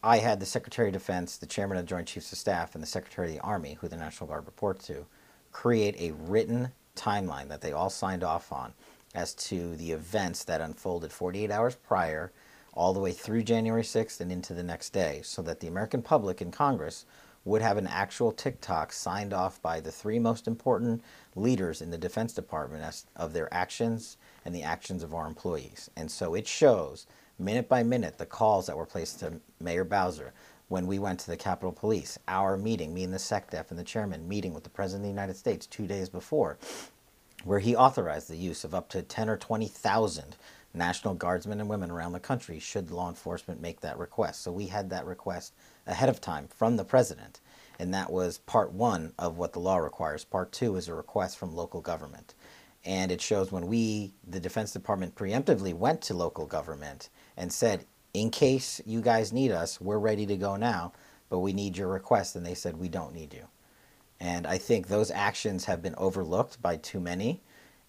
I 0.02 0.20
had 0.20 0.40
the 0.40 0.46
Secretary 0.46 0.90
of 0.90 0.94
Defense, 0.94 1.38
the 1.38 1.46
Chairman 1.46 1.78
of 1.78 1.84
the 1.84 1.90
Joint 1.90 2.08
Chiefs 2.08 2.32
of 2.32 2.38
Staff, 2.38 2.74
and 2.74 2.82
the 2.82 2.88
Secretary 2.88 3.28
of 3.28 3.34
the 3.34 3.42
Army, 3.42 3.78
who 3.82 3.90
the 3.90 3.98
National 3.98 4.28
Guard 4.28 4.46
reports 4.46 4.88
to, 4.88 5.06
create 5.52 5.96
a 6.00 6.12
written 6.14 6.72
timeline 6.96 7.50
that 7.50 7.62
they 7.62 7.74
all 7.74 7.90
signed 7.90 8.24
off 8.24 8.52
on 8.52 8.74
as 9.14 9.34
to 9.34 9.76
the 9.76 9.92
events 9.92 10.44
that 10.44 10.62
unfolded 10.62 11.12
48 11.12 11.52
hours 11.52 11.76
prior, 11.76 12.32
all 12.74 12.94
the 12.94 13.00
way 13.00 13.12
through 13.12 13.44
January 13.44 13.84
6th 13.84 14.20
and 14.20 14.32
into 14.32 14.54
the 14.54 14.64
next 14.64 14.92
day, 14.92 15.22
so 15.24 15.42
that 15.42 15.60
the 15.60 15.68
American 15.68 16.02
public 16.02 16.40
and 16.42 16.54
Congress 16.54 17.06
would 17.46 17.62
have 17.62 17.78
an 17.78 17.88
actual 17.88 18.32
tick-tock 18.32 18.92
signed 18.92 19.32
off 19.32 19.62
by 19.62 19.80
the 19.80 19.92
three 19.92 20.20
most 20.20 20.48
important 20.48 21.04
leaders 21.36 21.82
in 21.82 21.92
the 21.92 21.98
Defense 21.98 22.34
Department 22.34 22.84
as, 22.84 23.06
of 23.16 23.34
their 23.34 23.54
actions 23.54 24.18
and 24.44 24.54
the 24.54 24.64
actions 24.64 25.04
of 25.04 25.14
our 25.14 25.28
employees. 25.28 25.90
And 25.96 26.10
so 26.10 26.34
it 26.34 26.48
shows, 26.48 27.06
minute 27.38 27.70
by 27.70 27.84
minute, 27.84 28.18
the 28.18 28.26
calls 28.26 28.66
that 28.66 28.76
were 28.76 28.86
placed 28.86 29.20
to 29.20 29.40
Mayor 29.60 29.84
Bowser 29.84 30.34
when 30.68 30.88
we 30.88 30.98
went 30.98 31.20
to 31.20 31.28
the 31.28 31.38
Capitol 31.38 31.72
Police, 31.72 32.18
our 32.28 32.58
meeting, 32.58 32.94
me 32.94 33.04
and 33.04 33.14
the 33.14 33.20
SecDef 33.20 33.70
and 33.70 33.78
the 33.78 33.84
chairman 33.84 34.28
meeting 34.28 34.54
with 34.54 34.64
the 34.64 34.70
President 34.70 35.04
of 35.04 35.06
the 35.06 35.22
United 35.22 35.38
States 35.38 35.68
two 35.68 35.86
days 35.86 36.10
before, 36.10 36.58
where 37.44 37.60
he 37.60 37.76
authorized 37.76 38.28
the 38.28 38.36
use 38.36 38.64
of 38.64 38.74
up 38.74 38.90
to 38.90 39.04
10 39.04 39.30
or 39.30 39.38
20,000 39.38 40.36
National 40.76 41.14
Guardsmen 41.14 41.60
and 41.60 41.70
women 41.70 41.90
around 41.92 42.14
the 42.14 42.20
country 42.20 42.60
should 42.60 42.92
law 42.92 43.10
enforcement 43.10 43.62
make 43.62 43.82
that 43.82 43.98
request. 43.98 44.44
So 44.44 44.52
we 44.52 44.68
had 44.68 44.90
that 44.90 45.06
request 45.06 45.54
ahead 45.88 46.10
of 46.10 46.22
time 46.22 46.48
from 46.48 46.76
the 46.76 46.86
president, 46.86 47.42
and 47.80 47.94
that 47.94 48.12
was 48.12 48.40
part 48.40 48.72
one 48.72 49.14
of 49.18 49.38
what 49.38 49.54
the 49.54 49.60
law 49.60 49.78
requires. 49.78 50.24
Part 50.24 50.52
two 50.52 50.76
is 50.76 50.88
a 50.88 50.94
request 50.94 51.38
from 51.38 51.56
local 51.56 51.82
government. 51.82 52.34
And 52.84 53.12
it 53.12 53.22
shows 53.22 53.52
when 53.52 53.68
we, 53.68 54.14
the 54.28 54.40
Defense 54.40 54.72
Department, 54.72 55.16
preemptively 55.16 55.74
went 55.74 56.02
to 56.04 56.14
local 56.14 56.46
government 56.46 57.10
and 57.36 57.52
said, 57.52 57.86
in 58.14 58.30
case 58.30 58.80
you 58.86 59.02
guys 59.02 59.34
need 59.34 59.52
us, 59.52 59.82
we're 59.82 59.98
ready 59.98 60.26
to 60.28 60.38
go 60.38 60.56
now, 60.56 60.94
but 61.30 61.40
we 61.40 61.52
need 61.52 61.76
your 61.76 61.88
request. 61.88 62.36
And 62.36 62.46
they 62.46 62.54
said, 62.54 62.78
we 62.78 62.88
don't 62.88 63.14
need 63.14 63.34
you. 63.34 63.48
And 64.20 64.48
I 64.48 64.58
think 64.58 64.88
those 64.88 65.12
actions 65.12 65.66
have 65.66 65.82
been 65.82 65.96
overlooked 65.98 66.62
by 66.62 66.78
too 66.78 67.00
many. 67.00 67.42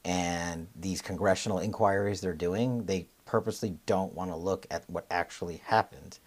And 0.06 0.68
these 0.76 1.02
congressional 1.02 1.58
inquiries 1.58 2.20
they're 2.20 2.32
doing, 2.32 2.84
they 2.84 3.08
purposely 3.24 3.76
don't 3.86 4.14
want 4.14 4.30
to 4.30 4.36
look 4.36 4.64
at 4.70 4.88
what 4.88 5.04
actually 5.10 5.56
happened 5.64 6.20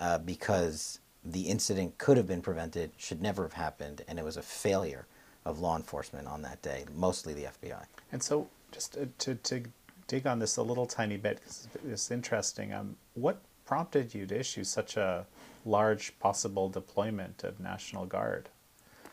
uh, 0.00 0.18
because 0.18 0.98
the 1.24 1.42
incident 1.42 1.96
could 1.98 2.16
have 2.16 2.26
been 2.26 2.42
prevented, 2.42 2.90
should 2.96 3.22
never 3.22 3.44
have 3.44 3.52
happened, 3.52 4.02
and 4.08 4.18
it 4.18 4.24
was 4.24 4.36
a 4.36 4.42
failure 4.42 5.06
of 5.44 5.60
law 5.60 5.76
enforcement 5.76 6.26
on 6.26 6.42
that 6.42 6.60
day, 6.62 6.84
mostly 6.96 7.32
the 7.32 7.44
FBI. 7.44 7.84
And 8.10 8.20
so, 8.20 8.48
just 8.72 8.98
to, 9.18 9.36
to, 9.36 9.62
dig 10.08 10.26
on 10.26 10.40
this 10.40 10.56
a 10.56 10.62
little 10.62 10.84
tiny 10.84 11.16
bit, 11.16 11.36
because 11.36 11.68
it's 11.88 12.10
interesting, 12.10 12.72
um, 12.72 12.96
what 13.14 13.40
prompted 13.64 14.12
you 14.12 14.26
to 14.26 14.38
issue 14.38 14.64
such 14.64 14.96
a 14.96 15.24
large 15.64 16.18
possible 16.18 16.68
deployment 16.68 17.44
of 17.44 17.60
National 17.60 18.04
Guard? 18.04 18.48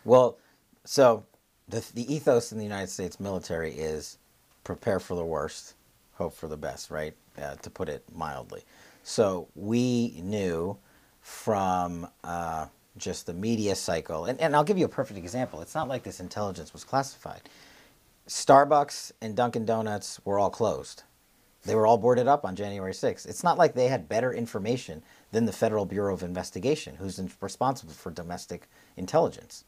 Well, 0.04 0.38
so 0.84 1.24
the, 1.70 1.86
the 1.94 2.14
ethos 2.14 2.52
in 2.52 2.58
the 2.58 2.64
United 2.64 2.90
States 2.90 3.20
military 3.20 3.74
is 3.74 4.18
prepare 4.64 5.00
for 5.00 5.16
the 5.16 5.24
worst, 5.24 5.76
hope 6.14 6.34
for 6.34 6.48
the 6.48 6.58
best, 6.58 6.92
right? 6.92 7.14
Uh, 7.42 7.56
to 7.56 7.70
put 7.70 7.88
it 7.88 8.04
mildly. 8.14 8.64
So 9.04 9.48
we 9.56 10.20
knew 10.22 10.78
from 11.22 12.08
uh, 12.24 12.68
just 12.98 13.26
the 13.26 13.34
media 13.34 13.76
cycle, 13.76 14.26
and, 14.26 14.40
and 14.42 14.56
I'll 14.56 14.64
give 14.64 14.78
you 14.78 14.86
a 14.86 14.90
perfect 14.90 15.18
example. 15.18 15.62
It's 15.62 15.76
not 15.76 15.88
like 15.88 16.04
this 16.04 16.20
intelligence 16.20 16.74
was 16.74 16.84
classified. 16.84 17.42
Starbucks 18.28 19.12
and 19.22 19.36
Dunkin' 19.36 19.66
Donuts 19.66 20.20
were 20.26 20.38
all 20.38 20.50
closed. 20.50 21.04
They 21.64 21.76
were 21.76 21.86
all 21.86 21.98
boarded 21.98 22.28
up 22.28 22.46
on 22.46 22.56
January 22.56 22.94
6th. 22.94 23.28
It's 23.28 23.44
not 23.44 23.58
like 23.58 23.74
they 23.74 23.88
had 23.88 24.08
better 24.08 24.34
information 24.34 25.04
than 25.32 25.46
the 25.46 25.52
Federal 25.52 25.86
Bureau 25.86 26.14
of 26.14 26.24
Investigation, 26.24 26.96
who's 26.96 27.20
responsible 27.42 27.94
for 27.94 28.12
domestic 28.12 28.70
intelligence, 28.96 29.66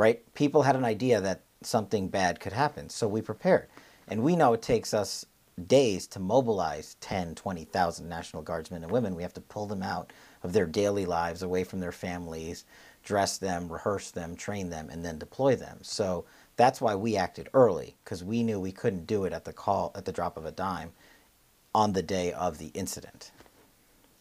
right? 0.00 0.32
People 0.32 0.62
had 0.62 0.76
an 0.76 0.84
idea 0.86 1.20
that 1.20 1.42
something 1.62 2.08
bad 2.08 2.40
could 2.40 2.54
happen, 2.54 2.88
so 2.88 3.06
we 3.06 3.20
prepared. 3.20 3.68
And 4.08 4.22
we 4.22 4.34
know 4.34 4.54
it 4.54 4.62
takes 4.62 4.94
us 4.94 5.26
days 5.66 6.06
to 6.06 6.18
mobilize 6.18 6.96
10, 7.02 7.34
20,000 7.34 8.08
National 8.08 8.42
Guardsmen 8.42 8.82
and 8.82 8.90
women. 8.90 9.14
We 9.14 9.22
have 9.22 9.34
to 9.34 9.42
pull 9.42 9.66
them 9.66 9.82
out 9.82 10.10
of 10.42 10.54
their 10.54 10.64
daily 10.64 11.04
lives, 11.04 11.42
away 11.42 11.64
from 11.64 11.80
their 11.80 11.92
families, 11.92 12.64
dress 13.04 13.36
them, 13.36 13.70
rehearse 13.70 14.10
them, 14.10 14.36
train 14.36 14.70
them, 14.70 14.88
and 14.88 15.04
then 15.04 15.18
deploy 15.18 15.54
them. 15.54 15.80
So 15.82 16.24
that's 16.56 16.80
why 16.80 16.94
we 16.94 17.18
acted 17.18 17.50
early 17.52 17.94
because 18.02 18.24
we 18.24 18.42
knew 18.42 18.58
we 18.58 18.72
couldn't 18.72 19.06
do 19.06 19.26
it 19.26 19.34
at 19.34 19.44
the 19.44 19.52
call 19.52 19.92
at 19.94 20.06
the 20.06 20.12
drop 20.12 20.38
of 20.38 20.46
a 20.46 20.50
dime 20.50 20.92
on 21.74 21.92
the 21.92 22.02
day 22.02 22.32
of 22.32 22.56
the 22.56 22.68
incident. 22.68 23.32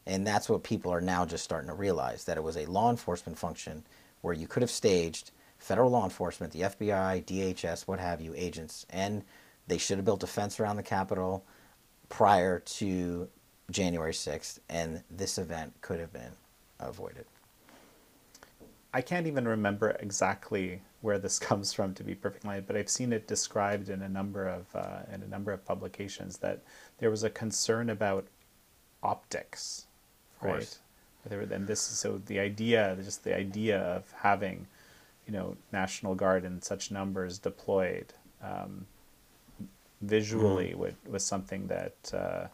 And 0.05 0.27
that's 0.27 0.49
what 0.49 0.61
people 0.61 0.91
are 0.91 0.99
now 0.99 1.25
just 1.25 1.45
starting 1.45 1.69
to 1.69 1.73
realize 1.73 2.25
that 2.25 2.35
it 2.35 2.43
was 2.43 2.57
a 2.57 2.65
law 2.65 2.89
enforcement 2.89 3.39
function 3.39 3.85
where 4.19 4.33
you 4.33 4.45
could 4.45 4.61
have 4.61 4.69
staged 4.69 5.31
federal 5.59 5.91
law 5.91 6.03
enforcement, 6.03 6.53
the 6.53 6.61
FBI, 6.61 7.23
DHS, 7.25 7.87
what 7.87 7.99
have 7.99 8.21
you, 8.21 8.33
agents, 8.35 8.85
and 8.89 9.23
they 9.67 9.77
should 9.77 9.97
have 9.97 10.05
built 10.05 10.23
a 10.23 10.27
fence 10.27 10.59
around 10.59 10.77
the 10.77 10.83
Capitol 10.83 11.45
prior 12.07 12.59
to 12.59 13.27
January 13.69 14.13
6th, 14.13 14.59
and 14.69 15.03
this 15.11 15.37
event 15.37 15.73
could 15.81 15.99
have 15.99 16.11
been 16.11 16.31
avoided. 16.79 17.25
I 18.93 19.01
can't 19.01 19.27
even 19.27 19.47
remember 19.47 19.91
exactly 19.99 20.81
where 21.01 21.19
this 21.19 21.37
comes 21.49 21.73
from, 21.73 21.93
to 21.95 22.03
be 22.03 22.15
perfectly 22.15 22.49
honest, 22.49 22.67
but 22.67 22.75
I've 22.75 22.89
seen 22.89 23.13
it 23.13 23.27
described 23.27 23.89
in 23.89 24.01
a 24.01 24.09
number 24.09 24.47
of 24.47 24.65
uh, 24.75 25.01
in 25.13 25.21
a 25.21 25.27
number 25.27 25.51
of 25.51 25.63
publications 25.65 26.37
that 26.37 26.63
there 26.97 27.11
was 27.11 27.23
a 27.23 27.29
concern 27.29 27.89
about 27.89 28.27
optics, 29.03 29.85
right? 30.41 30.77
And 31.29 31.67
this 31.67 31.81
so 31.81 32.21
the 32.25 32.39
idea, 32.39 32.97
just 33.03 33.23
the 33.23 33.35
idea 33.35 33.79
of 33.79 34.11
having 34.17 34.65
you 35.29 35.37
know 35.37 35.57
National 35.71 36.15
Guard 36.15 36.43
in 36.45 36.61
such 36.61 36.91
numbers 36.91 37.39
deployed 37.39 38.13
um, 38.43 38.87
visually 40.01 40.73
Mm-hmm. 40.73 40.79
would, 40.79 40.95
was 41.07 41.23
something 41.23 41.67
that 41.67 41.95
uh, 42.13 42.47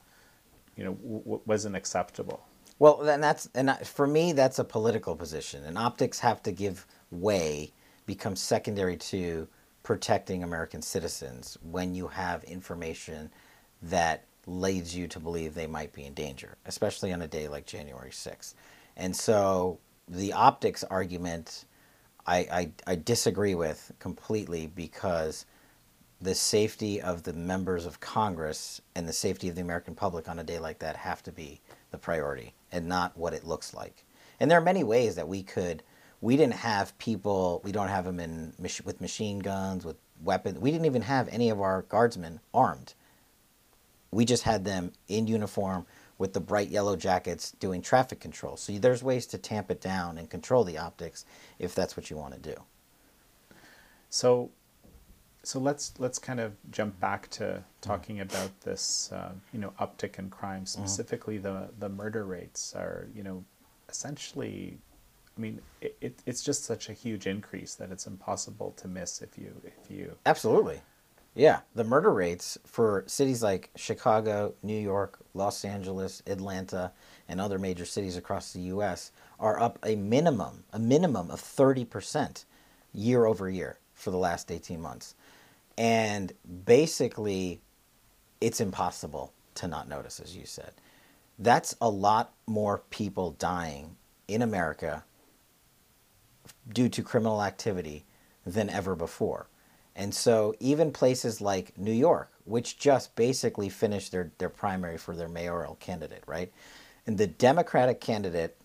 you 0.75 0.83
know 0.85 0.93
w- 0.95 1.41
wasn't 1.45 1.75
acceptable. 1.75 2.45
Well, 2.79 2.97
then 2.97 3.21
that's 3.21 3.49
and 3.55 3.71
for 3.87 4.07
me 4.07 4.33
that's 4.33 4.59
a 4.59 4.65
political 4.65 5.15
position, 5.15 5.63
and 5.65 5.77
optics 5.77 6.19
have 6.19 6.43
to 6.43 6.51
give 6.51 6.85
way, 7.11 7.71
become 8.05 8.35
secondary 8.35 8.97
to 8.97 9.47
protecting 9.83 10.43
American 10.43 10.81
citizens 10.81 11.57
when 11.71 11.95
you 11.95 12.07
have 12.09 12.43
information 12.45 13.31
that 13.83 14.25
leads 14.47 14.95
you 14.95 15.07
to 15.07 15.19
believe 15.19 15.55
they 15.55 15.67
might 15.67 15.93
be 15.93 16.05
in 16.05 16.13
danger, 16.13 16.57
especially 16.65 17.13
on 17.13 17.21
a 17.21 17.27
day 17.27 17.47
like 17.47 17.65
January 17.65 18.11
sixth. 18.11 18.55
And 18.97 19.15
so 19.15 19.79
the 20.07 20.33
optics 20.33 20.83
argument, 20.85 21.65
I, 22.27 22.37
I, 22.37 22.71
I 22.87 22.95
disagree 22.95 23.55
with 23.55 23.91
completely 23.99 24.67
because 24.67 25.45
the 26.21 26.35
safety 26.35 27.01
of 27.01 27.23
the 27.23 27.33
members 27.33 27.85
of 27.85 27.99
Congress 27.99 28.81
and 28.95 29.07
the 29.07 29.13
safety 29.13 29.49
of 29.49 29.55
the 29.55 29.61
American 29.61 29.95
public 29.95 30.27
on 30.27 30.39
a 30.39 30.43
day 30.43 30.59
like 30.59 30.79
that 30.79 30.95
have 30.95 31.21
to 31.23 31.31
be 31.31 31.61
the 31.91 31.97
priority 31.97 32.53
and 32.71 32.87
not 32.87 33.17
what 33.17 33.33
it 33.33 33.45
looks 33.45 33.73
like. 33.73 34.05
And 34.39 34.49
there 34.49 34.57
are 34.57 34.63
many 34.63 34.83
ways 34.83 35.15
that 35.15 35.27
we 35.27 35.43
could. 35.43 35.83
We 36.21 36.37
didn't 36.37 36.55
have 36.55 36.97
people. 36.97 37.61
We 37.63 37.71
don't 37.71 37.89
have 37.89 38.05
them 38.05 38.19
in 38.19 38.53
with 38.83 39.01
machine 39.01 39.39
guns, 39.39 39.85
with 39.85 39.97
weapons. 40.23 40.59
We 40.59 40.71
didn't 40.71 40.85
even 40.85 41.03
have 41.03 41.27
any 41.29 41.49
of 41.49 41.61
our 41.61 41.83
guardsmen 41.83 42.39
armed. 42.53 42.93
We 44.11 44.25
just 44.25 44.43
had 44.43 44.65
them 44.65 44.93
in 45.07 45.27
uniform 45.27 45.85
with 46.17 46.33
the 46.33 46.39
bright 46.39 46.69
yellow 46.69 46.95
jackets 46.95 47.51
doing 47.51 47.81
traffic 47.81 48.19
control. 48.19 48.57
So 48.57 48.73
there's 48.73 49.03
ways 49.03 49.25
to 49.27 49.37
tamp 49.37 49.69
it 49.69 49.81
down 49.81 50.17
and 50.17 50.29
control 50.29 50.63
the 50.63 50.77
optics 50.77 51.25
if 51.59 51.75
that's 51.75 51.97
what 51.97 52.09
you 52.09 52.17
want 52.17 52.33
to 52.33 52.39
do. 52.39 52.55
So, 54.09 54.51
so 55.43 55.59
let's 55.59 55.93
let's 55.99 56.17
kind 56.19 56.39
of 56.39 56.53
jump 56.71 56.99
back 56.99 57.29
to 57.31 57.63
talking 57.81 58.21
about 58.21 58.61
this, 58.61 59.11
uh, 59.11 59.33
you 59.51 59.59
know, 59.59 59.73
uptick 59.79 60.17
in 60.17 60.29
crime. 60.29 60.65
Specifically, 60.65 61.37
the 61.37 61.69
the 61.79 61.89
murder 61.89 62.23
rates 62.23 62.73
are, 62.75 63.09
you 63.13 63.23
know, 63.23 63.43
essentially, 63.89 64.77
I 65.37 65.41
mean, 65.41 65.61
it, 65.81 65.97
it, 66.01 66.23
it's 66.25 66.41
just 66.41 66.63
such 66.63 66.89
a 66.89 66.93
huge 66.93 67.27
increase 67.27 67.75
that 67.75 67.91
it's 67.91 68.07
impossible 68.07 68.71
to 68.77 68.87
miss 68.87 69.21
if 69.21 69.37
you 69.37 69.53
if 69.63 69.91
you. 69.91 70.15
Absolutely. 70.25 70.81
Yeah, 71.35 71.59
the 71.75 71.83
murder 71.83 72.13
rates 72.13 72.57
for 72.65 73.03
cities 73.07 73.43
like 73.43 73.69
Chicago, 73.75 74.53
New 74.63 74.79
York, 74.79 75.19
Los 75.33 75.65
Angeles, 75.65 76.23
Atlanta, 76.25 76.93
and 77.27 77.41
other 77.41 77.59
major 77.59 77.83
cities 77.83 78.15
across 78.15 78.53
the 78.53 78.61
US 78.61 79.11
are 79.37 79.59
up 79.59 79.77
a 79.85 79.97
minimum, 79.97 80.63
a 80.71 80.79
minimum 80.79 81.29
of 81.29 81.41
30% 81.41 82.45
year 82.93 83.25
over 83.25 83.49
year 83.49 83.79
for 83.93 84.11
the 84.11 84.17
last 84.17 84.49
18 84.49 84.81
months. 84.81 85.13
And 85.77 86.31
basically 86.65 87.59
it's 88.39 88.61
impossible 88.61 89.33
to 89.55 89.67
not 89.67 89.89
notice 89.89 90.21
as 90.21 90.37
you 90.37 90.45
said. 90.45 90.71
That's 91.37 91.75
a 91.81 91.89
lot 91.89 92.33
more 92.47 92.83
people 92.89 93.31
dying 93.31 93.97
in 94.29 94.41
America 94.41 95.03
due 96.71 96.87
to 96.87 97.03
criminal 97.03 97.43
activity 97.43 98.05
than 98.45 98.69
ever 98.69 98.95
before. 98.95 99.47
And 99.95 100.13
so 100.13 100.53
even 100.59 100.91
places 100.91 101.39
like 101.39 101.77
New 101.77 101.91
York, 101.91 102.31
which 102.43 102.77
just 102.77 103.15
basically 103.15 103.69
finished 103.69 104.11
their, 104.11 104.31
their 104.37 104.49
primary 104.49 104.97
for 104.97 105.15
their 105.15 105.29
mayoral 105.29 105.75
candidate, 105.75 106.23
right? 106.27 106.51
And 107.07 107.17
the 107.17 107.27
Democratic 107.27 108.01
candidate 108.01 108.57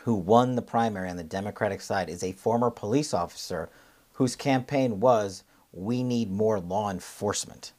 who 0.00 0.14
won 0.14 0.54
the 0.54 0.62
primary 0.62 1.08
on 1.08 1.16
the 1.16 1.24
Democratic 1.24 1.80
side 1.80 2.10
is 2.10 2.22
a 2.22 2.32
former 2.32 2.70
police 2.70 3.14
officer 3.14 3.70
whose 4.14 4.36
campaign 4.36 5.00
was 5.00 5.44
we 5.72 6.02
need 6.02 6.30
more 6.30 6.60
law 6.60 6.90
enforcement. 6.90 7.72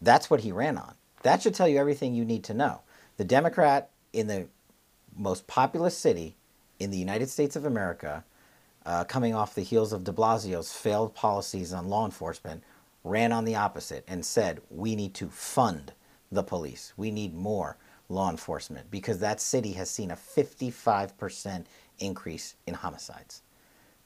That's 0.00 0.28
what 0.28 0.40
he 0.40 0.52
ran 0.52 0.76
on. 0.76 0.94
That 1.22 1.42
should 1.42 1.54
tell 1.54 1.68
you 1.68 1.78
everything 1.78 2.14
you 2.14 2.24
need 2.24 2.44
to 2.44 2.54
know. 2.54 2.80
The 3.16 3.24
Democrat 3.24 3.90
in 4.12 4.26
the 4.26 4.48
most 5.16 5.46
populous 5.46 5.96
city 5.96 6.36
in 6.78 6.90
the 6.90 6.98
United 6.98 7.28
States 7.28 7.56
of 7.56 7.64
America, 7.64 8.24
uh, 8.86 9.04
coming 9.04 9.34
off 9.34 9.54
the 9.54 9.62
heels 9.62 9.92
of 9.92 10.04
de 10.04 10.12
Blasio's 10.12 10.72
failed 10.72 11.14
policies 11.14 11.72
on 11.72 11.88
law 11.88 12.04
enforcement, 12.04 12.62
ran 13.02 13.32
on 13.32 13.44
the 13.44 13.56
opposite 13.56 14.04
and 14.08 14.24
said, 14.24 14.60
we 14.70 14.96
need 14.96 15.14
to 15.14 15.28
fund 15.28 15.92
the 16.30 16.42
police. 16.42 16.92
We 16.96 17.10
need 17.10 17.34
more 17.34 17.76
law 18.08 18.30
enforcement 18.30 18.90
because 18.90 19.18
that 19.18 19.40
city 19.40 19.72
has 19.72 19.90
seen 19.90 20.10
a 20.10 20.16
55% 20.16 21.64
increase 21.98 22.56
in 22.66 22.74
homicides. 22.74 23.42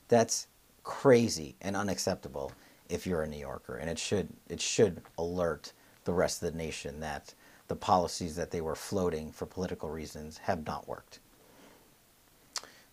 That's 0.09 0.47
crazy 0.85 1.57
and 1.61 1.77
unacceptable 1.77 2.53
if 2.89 3.07
you're 3.07 3.23
a 3.23 3.29
New 3.29 3.39
Yorker, 3.39 3.77
and 3.77 3.91
it 3.91 3.99
should 3.99 4.29
it 4.49 4.61
should 4.61 5.03
alert 5.19 5.73
the 6.05 6.13
rest 6.13 6.43
of 6.43 6.53
the 6.53 6.59
nation 6.59 7.01
that 7.01 7.35
the 7.69 7.77
policies 7.77 8.35
that 8.37 8.51
they 8.51 8.63
were 8.63 8.75
floating 8.75 9.31
for 9.31 9.45
political 9.45 9.91
reasons 9.91 10.39
have 10.39 10.65
not 10.67 10.89
worked. 10.89 11.21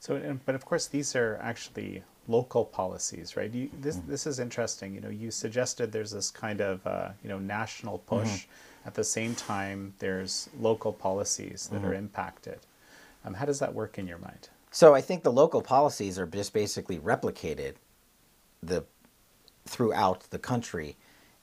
So, 0.05 0.15
and- 0.15 0.45
but 0.45 0.53
of 0.53 0.65
course, 0.65 0.85
these 0.87 1.15
are 1.15 1.39
actually 1.41 2.03
local 2.27 2.63
policies, 2.63 3.35
right? 3.35 3.51
You, 3.51 3.69
this 3.81 3.97
this 4.07 4.27
is 4.27 4.39
interesting. 4.39 4.93
You 4.93 5.01
know, 5.01 5.09
you 5.09 5.31
suggested 5.31 5.91
there's 5.91 6.11
this 6.11 6.29
kind 6.29 6.61
of 6.61 6.85
uh, 6.85 7.09
you 7.23 7.29
know 7.29 7.39
national 7.39 7.97
push. 7.99 8.45
At 8.85 8.93
the 8.93 9.03
same 9.03 9.33
time, 9.33 9.95
there's 9.97 10.47
local 10.59 10.93
policies 10.93 11.69
that 11.71 11.83
are 11.83 11.95
impacted. 11.95 12.59
Um, 13.23 13.33
how 13.33 13.45
does 13.45 13.57
that 13.57 13.73
work 13.73 13.97
in 13.97 14.05
your 14.05 14.19
mind? 14.19 14.49
So 14.69 14.93
I 14.93 15.01
think 15.01 15.23
the 15.23 15.31
local 15.31 15.63
policies 15.63 16.19
are 16.19 16.27
just 16.27 16.53
basically 16.53 16.99
replicated 16.99 17.73
the 18.61 18.83
throughout 19.65 20.29
the 20.29 20.37
country 20.37 20.97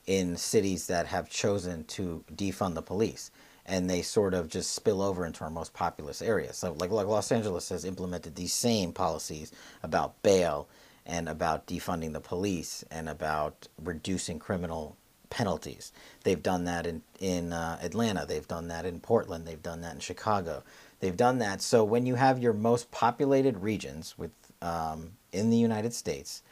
in 0.06 0.36
cities 0.36 0.86
that 0.86 1.06
have 1.06 1.28
chosen 1.28 1.82
to 1.96 2.24
defund 2.32 2.74
the 2.74 2.82
police 2.82 3.32
and 3.66 3.88
they 3.88 4.02
sort 4.02 4.34
of 4.34 4.48
just 4.48 4.72
spill 4.72 5.00
over 5.00 5.24
into 5.24 5.44
our 5.44 5.50
most 5.50 5.72
populous 5.72 6.20
areas. 6.20 6.56
So 6.56 6.72
like, 6.72 6.90
like 6.90 7.06
Los 7.06 7.30
Angeles 7.30 7.68
has 7.68 7.84
implemented 7.84 8.34
these 8.34 8.52
same 8.52 8.92
policies 8.92 9.52
about 9.82 10.20
bail 10.22 10.68
and 11.06 11.28
about 11.28 11.66
defunding 11.66 12.12
the 12.12 12.20
police 12.20 12.84
and 12.90 13.08
about 13.08 13.68
reducing 13.82 14.38
criminal 14.38 14.96
penalties. 15.30 15.92
They've 16.24 16.42
done 16.42 16.64
that 16.64 16.86
in 16.86 17.02
in 17.18 17.52
uh, 17.52 17.78
Atlanta. 17.82 18.26
They've 18.26 18.46
done 18.46 18.68
that 18.68 18.84
in 18.84 19.00
Portland. 19.00 19.46
They've 19.46 19.62
done 19.62 19.80
that 19.80 19.94
in 19.94 20.00
Chicago. 20.00 20.62
They've 21.00 21.16
done 21.16 21.38
that. 21.38 21.62
So 21.62 21.82
when 21.82 22.06
you 22.06 22.16
have 22.16 22.38
your 22.38 22.52
most 22.52 22.90
populated 22.90 23.62
regions 23.62 24.16
with 24.18 24.30
um, 24.60 25.12
in 25.32 25.50
the 25.50 25.56
United 25.56 25.94
States 25.94 26.42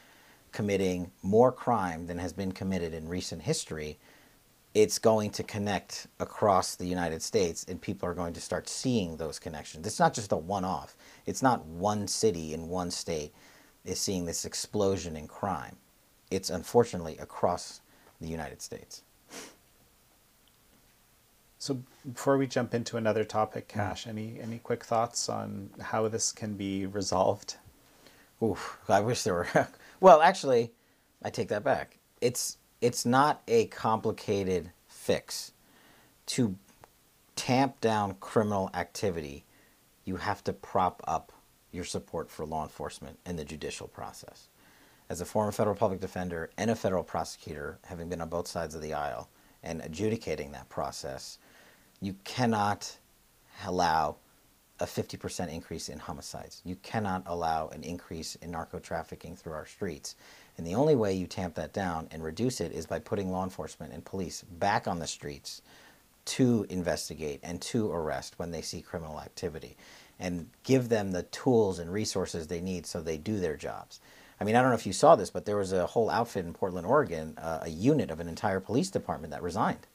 committing 0.53 1.13
more 1.23 1.53
crime 1.53 2.07
than 2.07 2.19
has 2.19 2.33
been 2.33 2.53
committed 2.53 2.93
in 2.95 3.07
recent 3.07 3.43
history, 3.43 3.99
it's 4.75 4.99
going 4.99 5.31
to 5.31 5.43
connect 5.43 6.07
across 6.21 6.77
the 6.77 6.87
United 6.87 7.23
States, 7.23 7.65
and 7.69 7.81
people 7.81 8.09
are 8.09 8.15
going 8.15 8.33
to 8.35 8.41
start 8.41 8.69
seeing 8.69 9.17
those 9.17 9.39
connections. 9.39 9.87
It's 9.87 9.99
not 9.99 10.15
just 10.15 10.33
a 10.33 10.37
one-off. 10.37 10.97
It's 11.27 11.43
not 11.43 11.65
one 11.67 12.07
city 12.07 12.55
in 12.55 12.69
one 12.69 12.91
state 12.91 13.33
is 13.85 13.99
seeing 13.99 14.27
this 14.27 14.45
explosion 14.45 15.17
in 15.17 15.27
crime. 15.27 15.77
It's 16.31 16.51
unfortunately 16.51 17.17
across 17.19 17.81
the 18.21 18.29
United 18.29 18.63
States. 18.63 19.03
So 21.59 21.83
before 22.11 22.39
we 22.39 22.47
jump 22.47 22.73
into 22.73 22.97
another 22.97 23.25
topic, 23.25 23.69
mm. 23.69 23.75
Kash, 23.75 24.07
any 24.07 24.39
any 24.41 24.59
quick 24.59 24.85
thoughts 24.85 25.29
on 25.29 25.71
how 25.81 26.09
this 26.09 26.33
can 26.33 26.55
be 26.55 26.87
resolved? 26.87 27.57
Oof, 28.43 28.79
I 28.89 29.01
wish 29.01 29.23
there 29.23 29.35
were. 29.35 29.69
well, 30.01 30.23
actually, 30.23 30.73
I 31.23 31.29
take 31.29 31.49
that 31.49 31.63
back. 31.63 31.99
It's 32.23 32.57
it's 32.81 33.05
not 33.05 33.43
a 33.49 33.67
complicated 33.67 34.71
fix. 34.89 35.53
To 36.27 36.57
tamp 37.37 37.81
down 37.81 38.15
criminal 38.21 38.71
activity, 38.75 39.45
you 40.05 40.17
have 40.17 40.45
to 40.45 40.53
prop 40.53 41.03
up 41.07 41.33
your 41.73 41.85
support 41.85 42.31
for 42.31 42.45
law 42.45 42.63
enforcement 42.63 43.19
and 43.25 43.39
the 43.39 43.45
judicial 43.45 43.89
process. 43.89 44.49
As 45.09 45.21
a 45.21 45.25
former 45.25 45.53
federal 45.53 45.77
public 45.77 46.01
defender 46.01 46.51
and 46.57 46.71
a 46.71 46.77
federal 46.77 47.03
prosecutor, 47.03 47.79
having 47.85 48.09
been 48.09 48.21
on 48.21 48.29
both 48.29 48.47
sides 48.47 48.75
of 48.75 48.83
the 48.83 48.95
aisle 48.95 49.29
and 49.63 49.81
adjudicating 49.83 50.53
that 50.53 50.69
process, 50.69 51.39
you 52.01 52.15
cannot 52.25 52.97
allow 53.67 54.17
a 54.81 54.87
50% 54.87 55.53
increase 55.53 55.89
in 55.89 55.99
homicides. 55.99 56.63
You 56.65 56.77
cannot 56.77 57.23
allow 57.27 57.69
an 57.69 57.83
increase 57.83 58.35
in 58.37 58.51
narco 58.51 58.79
trafficking 58.79 59.37
through 59.37 59.53
our 59.53 59.67
streets. 59.67 60.17
And 60.57 60.67
the 60.67 60.75
only 60.75 60.97
way 60.97 61.13
you 61.15 61.27
tamp 61.27 61.55
that 61.55 61.73
down 61.73 62.09
and 62.11 62.25
reduce 62.25 62.61
it 62.61 62.73
is 62.73 62.87
by 62.87 62.99
putting 62.99 63.31
law 63.31 63.45
enforcement 63.45 63.93
and 63.93 64.05
police 64.05 64.43
back 64.43 64.89
on 64.89 64.99
the 64.99 65.07
streets 65.07 65.63
to 66.25 66.67
investigate 66.69 67.41
and 67.43 67.61
to 67.61 67.91
arrest 67.91 68.39
when 68.39 68.51
they 68.51 68.63
see 68.63 68.81
criminal 68.81 69.21
activity 69.21 69.77
and 70.19 70.49
give 70.65 70.89
them 70.89 71.13
the 71.13 71.23
tools 71.25 71.79
and 71.79 71.93
resources 71.93 72.47
they 72.47 72.61
need 72.61 72.87
so 72.87 73.01
they 73.01 73.17
do 73.17 73.39
their 73.39 73.57
jobs. 73.57 74.01
I 74.41 74.45
mean, 74.45 74.57
I 74.57 74.63
don't 74.63 74.71
know 74.71 74.77
if 74.77 74.87
you 74.87 74.93
saw 74.93 75.17
this, 75.17 75.31
but 75.31 75.45
there 75.45 75.57
was 75.57 75.73
a 75.73 75.87
whole 75.87 76.09
outfit 76.09 76.47
in 76.47 76.55
Portland, 76.55 76.87
Oregon, 76.87 77.37
uh, 77.37 77.61
a 77.63 77.69
unit 77.69 78.11
of 78.11 78.21
an 78.21 78.29
entire 78.29 78.61
police 78.61 78.91
department 78.91 79.33
that 79.33 79.43
resigned. 79.43 79.87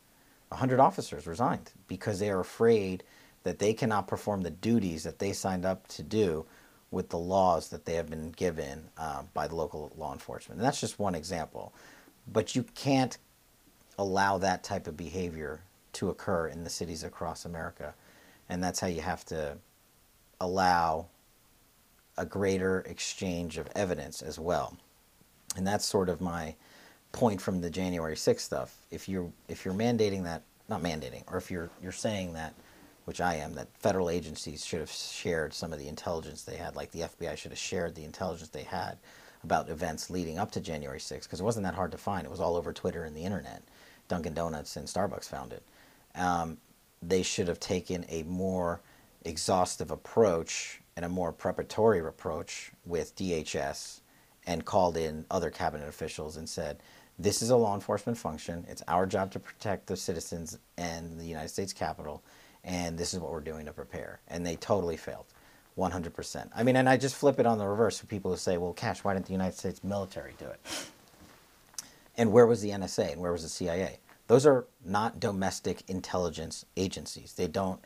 100 0.49 0.79
officers 0.79 1.25
resigned 1.25 1.71
because 1.87 2.19
they 2.19 2.29
are 2.29 2.39
afraid 2.39 3.03
that 3.45 3.59
they 3.59 3.73
cannot 3.73 4.07
perform 4.07 4.41
the 4.41 4.49
duties 4.49 5.03
that 5.03 5.19
they 5.19 5.31
signed 5.31 5.65
up 5.65 5.87
to 5.87 6.01
do 6.01 6.45
with 6.89 7.09
the 7.09 7.17
laws 7.17 7.69
that 7.69 7.85
they 7.85 7.93
have 7.93 8.09
been 8.09 8.31
given 8.31 8.83
uh, 8.97 9.21
by 9.35 9.47
the 9.47 9.55
local 9.55 9.91
law 9.95 10.11
enforcement. 10.11 10.59
And 10.59 10.65
that's 10.67 10.81
just 10.81 10.97
one 10.97 11.13
example. 11.13 11.71
But 12.27 12.55
you 12.55 12.63
can't 12.73 13.17
allow 13.99 14.39
that 14.39 14.63
type 14.63 14.87
of 14.87 14.97
behavior 14.97 15.61
to 15.93 16.09
occur 16.09 16.47
in 16.47 16.63
the 16.63 16.71
cities 16.71 17.03
across 17.03 17.45
America. 17.45 17.93
And 18.49 18.63
that's 18.63 18.79
how 18.79 18.87
you 18.87 19.01
have 19.01 19.23
to 19.25 19.57
allow 20.41 21.05
a 22.17 22.25
greater 22.25 22.79
exchange 22.79 23.59
of 23.59 23.69
evidence 23.75 24.23
as 24.23 24.39
well. 24.39 24.75
And 25.55 25.67
that's 25.67 25.85
sort 25.85 26.09
of 26.09 26.19
my 26.19 26.55
point 27.11 27.39
from 27.39 27.61
the 27.61 27.69
January 27.69 28.15
6th 28.15 28.39
stuff. 28.39 28.75
If 28.89 29.07
you're 29.07 29.31
if 29.47 29.65
you're 29.65 29.73
mandating 29.75 30.23
that, 30.23 30.41
not 30.67 30.81
mandating, 30.81 31.23
or 31.27 31.37
if 31.37 31.51
you're 31.51 31.69
you're 31.81 31.91
saying 31.91 32.33
that, 32.33 32.55
which 33.05 33.21
I 33.21 33.35
am, 33.35 33.53
that 33.53 33.67
federal 33.77 34.09
agencies 34.09 34.65
should 34.65 34.79
have 34.79 34.91
shared 34.91 35.53
some 35.53 35.71
of 35.71 35.79
the 35.79 35.87
intelligence 35.87 36.43
they 36.43 36.57
had, 36.57 36.75
like 36.75 36.91
the 36.91 37.01
FBI 37.01 37.37
should 37.37 37.51
have 37.51 37.59
shared 37.59 37.95
the 37.95 38.03
intelligence 38.03 38.49
they 38.49 38.63
had 38.63 38.97
about 39.43 39.69
events 39.69 40.09
leading 40.09 40.39
up 40.39 40.51
to 40.51 40.59
January 40.59 40.99
6th, 40.99 41.23
because 41.23 41.39
it 41.39 41.43
wasn't 41.43 41.63
that 41.63 41.75
hard 41.75 41.91
to 41.91 41.97
find. 41.97 42.25
It 42.25 42.31
was 42.31 42.39
all 42.39 42.55
over 42.55 42.73
Twitter 42.73 43.03
and 43.03 43.15
the 43.15 43.23
internet. 43.23 43.61
Dunkin' 44.07 44.33
Donuts 44.33 44.75
and 44.75 44.87
Starbucks 44.87 45.25
found 45.25 45.53
it. 45.53 45.63
Um, 46.15 46.57
they 47.01 47.23
should 47.23 47.47
have 47.47 47.59
taken 47.59 48.05
a 48.09 48.23
more 48.23 48.81
exhaustive 49.23 49.91
approach 49.91 50.81
and 50.95 51.05
a 51.05 51.09
more 51.09 51.31
preparatory 51.31 51.99
approach 51.99 52.71
with 52.85 53.15
DHS 53.15 54.01
and 54.47 54.65
called 54.65 54.97
in 54.97 55.25
other 55.29 55.49
cabinet 55.49 55.87
officials 55.87 56.37
and 56.37 56.47
said, 56.47 56.81
this 57.17 57.41
is 57.41 57.49
a 57.49 57.55
law 57.55 57.73
enforcement 57.73 58.17
function. 58.17 58.65
It's 58.67 58.83
our 58.87 59.05
job 59.05 59.31
to 59.31 59.39
protect 59.39 59.87
the 59.87 59.95
citizens 59.95 60.57
and 60.77 61.19
the 61.19 61.25
United 61.25 61.49
States 61.49 61.73
Capitol, 61.73 62.23
and 62.65 62.97
this 62.97 63.13
is 63.13 63.19
what 63.19 63.31
we're 63.31 63.39
doing 63.39 63.65
to 63.67 63.71
prepare. 63.71 64.19
And 64.27 64.45
they 64.45 64.55
totally 64.57 64.97
failed, 64.97 65.25
100%. 65.77 66.49
I 66.53 66.63
mean, 66.63 66.75
and 66.75 66.89
I 66.89 66.97
just 66.97 67.15
flip 67.15 67.39
it 67.39 67.45
on 67.45 67.57
the 67.57 67.67
reverse 67.67 67.99
for 67.99 68.07
people 68.07 68.31
who 68.31 68.37
say, 68.37 68.57
well, 68.57 68.73
Kash, 68.73 69.03
why 69.03 69.13
didn't 69.13 69.27
the 69.27 69.31
United 69.31 69.57
States 69.57 69.83
military 69.83 70.33
do 70.37 70.45
it? 70.45 70.59
And 72.17 72.31
where 72.31 72.47
was 72.47 72.61
the 72.61 72.71
NSA 72.71 73.13
and 73.13 73.21
where 73.21 73.31
was 73.31 73.43
the 73.43 73.49
CIA? 73.49 73.99
Those 74.27 74.45
are 74.45 74.65
not 74.83 75.19
domestic 75.19 75.83
intelligence 75.87 76.65
agencies. 76.75 77.33
They 77.33 77.47
don't, 77.47 77.79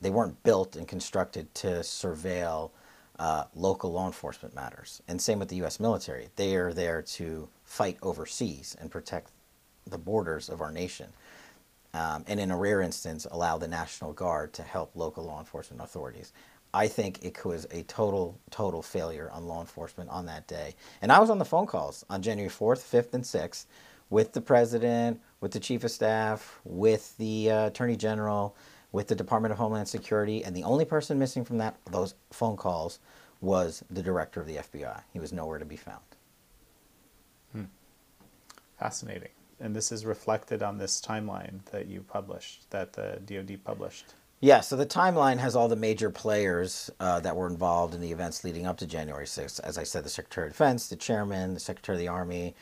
they 0.00 0.10
weren't 0.10 0.42
built 0.42 0.76
and 0.76 0.86
constructed 0.86 1.52
to 1.56 1.66
surveil 1.80 2.70
uh, 3.18 3.44
local 3.54 3.92
law 3.92 4.06
enforcement 4.06 4.54
matters. 4.54 5.02
And 5.08 5.20
same 5.20 5.38
with 5.38 5.48
the 5.48 5.56
U.S. 5.56 5.80
military. 5.80 6.28
They 6.36 6.56
are 6.56 6.72
there 6.72 7.02
to 7.02 7.48
fight 7.64 7.96
overseas 8.02 8.76
and 8.80 8.90
protect 8.90 9.32
the 9.86 9.98
borders 9.98 10.48
of 10.48 10.60
our 10.60 10.70
nation. 10.70 11.08
Um, 11.98 12.24
and 12.28 12.38
in 12.38 12.52
a 12.52 12.56
rare 12.56 12.80
instance, 12.80 13.26
allow 13.28 13.58
the 13.58 13.66
National 13.66 14.12
Guard 14.12 14.52
to 14.52 14.62
help 14.62 14.94
local 14.94 15.24
law 15.24 15.40
enforcement 15.40 15.82
authorities. 15.82 16.32
I 16.72 16.86
think 16.86 17.24
it 17.24 17.44
was 17.44 17.66
a 17.72 17.82
total, 17.84 18.38
total 18.50 18.82
failure 18.82 19.28
on 19.32 19.48
law 19.48 19.60
enforcement 19.60 20.08
on 20.10 20.26
that 20.26 20.46
day. 20.46 20.76
And 21.02 21.10
I 21.10 21.18
was 21.18 21.28
on 21.28 21.38
the 21.38 21.44
phone 21.44 21.66
calls 21.66 22.04
on 22.08 22.22
January 22.22 22.50
4th, 22.50 22.78
5th, 22.78 23.14
and 23.14 23.24
6th 23.24 23.66
with 24.10 24.32
the 24.32 24.40
president, 24.40 25.20
with 25.40 25.50
the 25.50 25.58
chief 25.58 25.82
of 25.82 25.90
staff, 25.90 26.60
with 26.64 27.16
the 27.16 27.50
uh, 27.50 27.66
attorney 27.66 27.96
general, 27.96 28.54
with 28.92 29.08
the 29.08 29.16
Department 29.16 29.50
of 29.50 29.58
Homeland 29.58 29.88
Security, 29.88 30.44
and 30.44 30.54
the 30.54 30.62
only 30.62 30.84
person 30.84 31.18
missing 31.18 31.44
from 31.44 31.58
that 31.58 31.76
those 31.90 32.14
phone 32.30 32.56
calls 32.56 33.00
was 33.40 33.82
the 33.90 34.02
director 34.02 34.40
of 34.40 34.46
the 34.46 34.56
FBI. 34.56 35.02
He 35.12 35.18
was 35.18 35.32
nowhere 35.32 35.58
to 35.58 35.64
be 35.64 35.76
found. 35.76 36.02
Hmm. 37.52 37.64
Fascinating. 38.78 39.30
And 39.60 39.74
this 39.74 39.90
is 39.90 40.04
reflected 40.04 40.62
on 40.62 40.78
this 40.78 41.00
timeline 41.00 41.64
that 41.72 41.86
you 41.86 42.02
published, 42.02 42.70
that 42.70 42.92
the 42.92 43.20
DoD 43.26 43.58
published. 43.64 44.14
Yeah, 44.40 44.60
so 44.60 44.76
the 44.76 44.86
timeline 44.86 45.38
has 45.38 45.56
all 45.56 45.66
the 45.66 45.74
major 45.74 46.10
players 46.10 46.90
uh, 47.00 47.18
that 47.20 47.34
were 47.34 47.48
involved 47.48 47.92
in 47.94 48.00
the 48.00 48.12
events 48.12 48.44
leading 48.44 48.66
up 48.66 48.78
to 48.78 48.86
January 48.86 49.26
6th. 49.26 49.58
As 49.60 49.76
I 49.76 49.82
said, 49.82 50.04
the 50.04 50.10
Secretary 50.10 50.46
of 50.46 50.52
Defense, 50.52 50.86
the 50.86 50.94
Chairman, 50.94 51.54
the 51.54 51.60
Secretary 51.60 51.96
of 51.96 52.00
the 52.00 52.08
Army, 52.08 52.54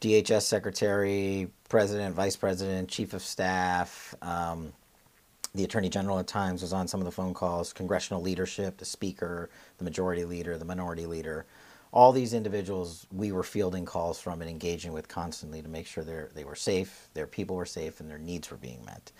DHS 0.00 0.42
Secretary, 0.42 1.50
President, 1.68 2.14
Vice 2.14 2.36
President, 2.36 2.88
Chief 2.88 3.12
of 3.12 3.20
Staff, 3.20 4.14
um, 4.22 4.72
the 5.54 5.64
Attorney 5.64 5.88
General 5.88 6.18
at 6.18 6.26
times 6.26 6.62
was 6.62 6.72
on 6.72 6.88
some 6.88 7.00
of 7.00 7.04
the 7.04 7.10
phone 7.10 7.34
calls, 7.34 7.72
congressional 7.72 8.22
leadership, 8.22 8.78
the 8.78 8.84
Speaker, 8.84 9.50
the 9.78 9.84
Majority 9.84 10.24
Leader, 10.24 10.56
the 10.56 10.64
Minority 10.64 11.06
Leader. 11.06 11.46
All 11.92 12.12
these 12.12 12.34
individuals 12.34 13.06
we 13.10 13.32
were 13.32 13.42
fielding 13.42 13.86
calls 13.86 14.20
from 14.20 14.40
and 14.42 14.50
engaging 14.50 14.92
with 14.92 15.08
constantly 15.08 15.62
to 15.62 15.68
make 15.68 15.86
sure 15.86 16.04
they 16.04 16.44
were 16.44 16.54
safe, 16.54 17.08
their 17.14 17.26
people 17.26 17.56
were 17.56 17.66
safe, 17.66 18.00
and 18.00 18.10
their 18.10 18.18
needs 18.18 18.50
were 18.50 18.56
being 18.58 18.84
met. 18.84 19.10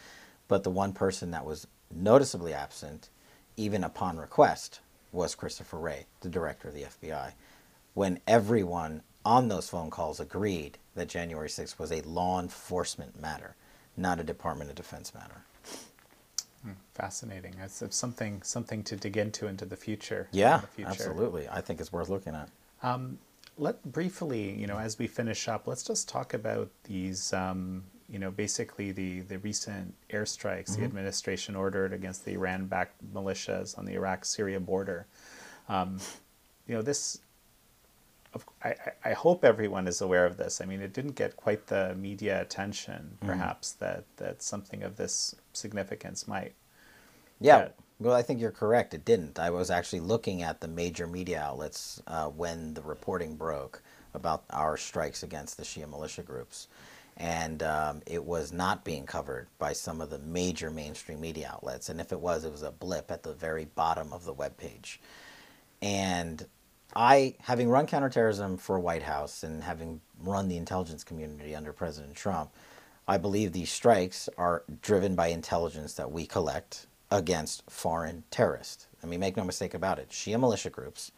But 0.48 0.64
the 0.64 0.70
one 0.70 0.92
person 0.92 1.31
that 1.31 1.46
was 1.46 1.66
noticeably 1.94 2.52
absent, 2.52 3.09
even 3.57 3.85
upon 3.85 4.18
request, 4.18 4.81
was 5.12 5.35
Christopher 5.35 5.78
Wray, 5.78 6.07
the 6.20 6.28
director 6.28 6.68
of 6.68 6.74
the 6.74 6.85
FBI, 6.85 7.33
when 7.94 8.20
everyone 8.26 9.02
on 9.24 9.48
those 9.48 9.70
phone 9.70 9.90
calls 9.90 10.20
agreed 10.20 10.78
that 10.94 11.09
January 11.09 11.48
6th 11.48 11.78
was 11.78 11.90
a 11.90 12.02
law 12.02 12.38
enforcement 12.40 13.20
matter, 13.20 13.57
not 13.96 14.20
a 14.20 14.24
Department 14.24 14.68
of 14.70 14.76
Defense 14.76 15.14
matter. 15.14 15.42
Hmm, 16.62 16.72
fascinating. 16.94 17.54
It's, 17.62 17.82
something 17.90 18.42
something 18.42 18.82
to 18.84 18.96
dig 18.96 19.16
into 19.16 19.46
into 19.46 19.64
the 19.64 19.76
future. 19.76 20.28
Yeah, 20.32 20.58
the 20.58 20.66
future. 20.66 20.90
absolutely. 20.90 21.48
I 21.48 21.60
think 21.60 21.80
it's 21.80 21.92
worth 21.92 22.08
looking 22.08 22.34
at. 22.34 22.48
Um, 22.82 23.18
let 23.56 23.82
briefly, 23.84 24.52
you 24.52 24.66
know, 24.66 24.78
as 24.78 24.98
we 24.98 25.06
finish 25.06 25.48
up, 25.48 25.66
let's 25.66 25.82
just 25.82 26.08
talk 26.08 26.34
about 26.34 26.70
these 26.84 27.32
um, 27.32 27.84
you 28.08 28.18
know, 28.18 28.30
basically 28.30 28.90
the, 28.90 29.20
the 29.20 29.38
recent 29.38 29.94
airstrikes 30.10 30.70
mm-hmm. 30.70 30.80
the 30.80 30.86
administration 30.86 31.54
ordered 31.54 31.92
against 31.92 32.24
the 32.24 32.32
Iran-backed 32.32 33.12
militias 33.12 33.78
on 33.78 33.84
the 33.84 33.94
Iraq-Syria 33.94 34.60
border. 34.60 35.06
Um, 35.68 35.98
you 36.66 36.74
know, 36.74 36.82
this. 36.82 37.20
I, 38.62 38.74
I 39.04 39.12
hope 39.12 39.44
everyone 39.44 39.86
is 39.88 40.00
aware 40.00 40.26
of 40.26 40.36
this. 40.36 40.60
I 40.60 40.64
mean, 40.64 40.80
it 40.80 40.92
didn't 40.92 41.14
get 41.14 41.36
quite 41.36 41.66
the 41.66 41.94
media 41.94 42.40
attention, 42.40 43.16
mm-hmm. 43.16 43.26
perhaps, 43.26 43.72
mm-hmm. 43.74 43.84
that, 43.84 44.04
that 44.16 44.42
something 44.42 44.82
of 44.82 44.96
this 44.96 45.34
significance 45.52 46.28
might. 46.28 46.52
Yeah, 47.40 47.58
get. 47.58 47.78
well, 48.00 48.14
I 48.14 48.22
think 48.22 48.40
you're 48.40 48.50
correct. 48.50 48.94
It 48.94 49.04
didn't. 49.04 49.38
I 49.38 49.50
was 49.50 49.70
actually 49.70 50.00
looking 50.00 50.42
at 50.42 50.60
the 50.60 50.68
major 50.68 51.06
media 51.06 51.40
outlets 51.40 52.02
uh, 52.06 52.26
when 52.28 52.74
the 52.74 52.82
reporting 52.82 53.36
broke 53.36 53.82
about 54.14 54.44
our 54.50 54.76
strikes 54.76 55.22
against 55.22 55.56
the 55.56 55.62
Shia 55.62 55.88
militia 55.88 56.22
groups 56.22 56.68
and 57.18 57.64
um, 57.64 58.00
it 58.06 58.24
was 58.24 58.52
not 58.52 58.84
being 58.84 59.04
covered 59.04 59.48
by 59.58 59.72
some 59.72 60.00
of 60.00 60.08
the 60.08 60.20
major 60.20 60.70
mainstream 60.70 61.20
media 61.20 61.50
outlets. 61.52 61.88
And 61.88 62.00
if 62.00 62.12
it 62.12 62.20
was, 62.20 62.44
it 62.44 62.52
was 62.52 62.62
a 62.62 62.70
blip 62.70 63.10
at 63.10 63.24
the 63.24 63.32
very 63.32 63.64
bottom 63.64 64.12
of 64.12 64.24
the 64.24 64.32
web 64.32 64.56
page. 64.56 65.00
And 65.82 66.46
I, 66.98 67.37
having 67.38 67.68
run 67.70 67.87
counterterrorism 67.87 68.56
for 68.56 68.80
White 68.80 69.04
House 69.04 69.44
and 69.44 69.62
having 69.62 70.00
run 70.20 70.48
the 70.48 70.56
intelligence 70.56 71.04
community 71.04 71.54
under 71.54 71.72
President 71.72 72.16
Trump, 72.16 72.50
I 73.06 73.18
believe 73.18 73.52
these 73.52 73.70
strikes 73.70 74.28
are 74.37 74.64
driven 74.82 75.14
by 75.14 75.28
intelligence 75.28 75.94
that 75.94 76.11
we 76.11 76.26
collect 76.26 76.88
against 77.12 77.70
foreign 77.70 78.24
terrorists. 78.32 78.88
I 79.00 79.06
mean, 79.06 79.20
make 79.20 79.37
no 79.37 79.44
mistake 79.44 79.74
about 79.74 80.00
it. 80.00 80.08
Shia 80.11 80.40
militia 80.40 80.70
groups, 80.70 81.12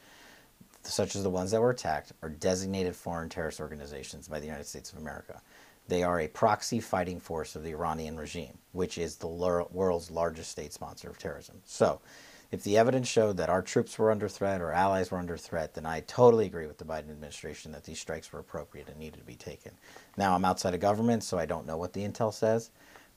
such 0.83 1.17
as 1.17 1.23
the 1.23 1.31
ones 1.31 1.51
that 1.53 1.63
were 1.63 1.71
attacked, 1.71 2.13
are 2.23 2.29
designated 2.29 2.95
foreign 2.95 3.31
terrorist 3.31 3.59
organizations 3.59 4.29
by 4.29 4.39
the 4.39 4.45
United 4.45 4.67
States 4.67 4.93
of 4.93 4.99
America. 4.99 5.41
They 5.89 6.03
are 6.03 6.21
a 6.21 6.29
proxy 6.29 6.81
fighting 6.81 7.21
force 7.21 7.57
of 7.57 7.65
the 7.65 7.71
Iranian 7.71 8.19
regime, 8.19 8.59
which 8.73 8.99
is 8.99 9.17
the 9.17 9.29
world's 9.29 10.11
largest 10.11 10.51
state 10.51 10.75
sponsor 10.75 11.09
of 11.09 11.17
terrorism. 11.17 11.63
So, 11.65 12.03
if 12.51 12.65
the 12.65 12.77
evidence 12.77 13.07
showed 13.07 13.37
that 13.37 13.49
our 13.49 13.63
troops 13.63 13.99
were 13.99 14.11
under 14.11 14.29
threat 14.29 14.61
or 14.61 14.73
allies 14.73 15.11
were 15.11 15.19
under 15.19 15.37
threat, 15.37 15.75
then 15.75 15.87
I 15.87 16.01
totally 16.01 16.47
agree 16.47 16.67
with 16.67 16.79
the 16.79 16.85
Biden 16.85 17.11
administration 17.11 17.71
that 17.73 17.85
these 17.85 18.01
strikes 18.01 18.33
were 18.33 18.41
appropriate 18.41 18.89
and 18.89 18.99
needed 18.99 19.19
to 19.19 19.25
be 19.25 19.37
taken. 19.37 19.73
Now, 20.17 20.35
I'm 20.35 20.45
outside 20.45 20.75
of 20.75 20.81
government, 20.81 21.23
so 21.23 21.39
I 21.39 21.47
don't 21.47 21.67
know 21.67 21.77
what 21.77 21.93
the 21.93 22.07
intel 22.07 22.35
says, 22.35 22.71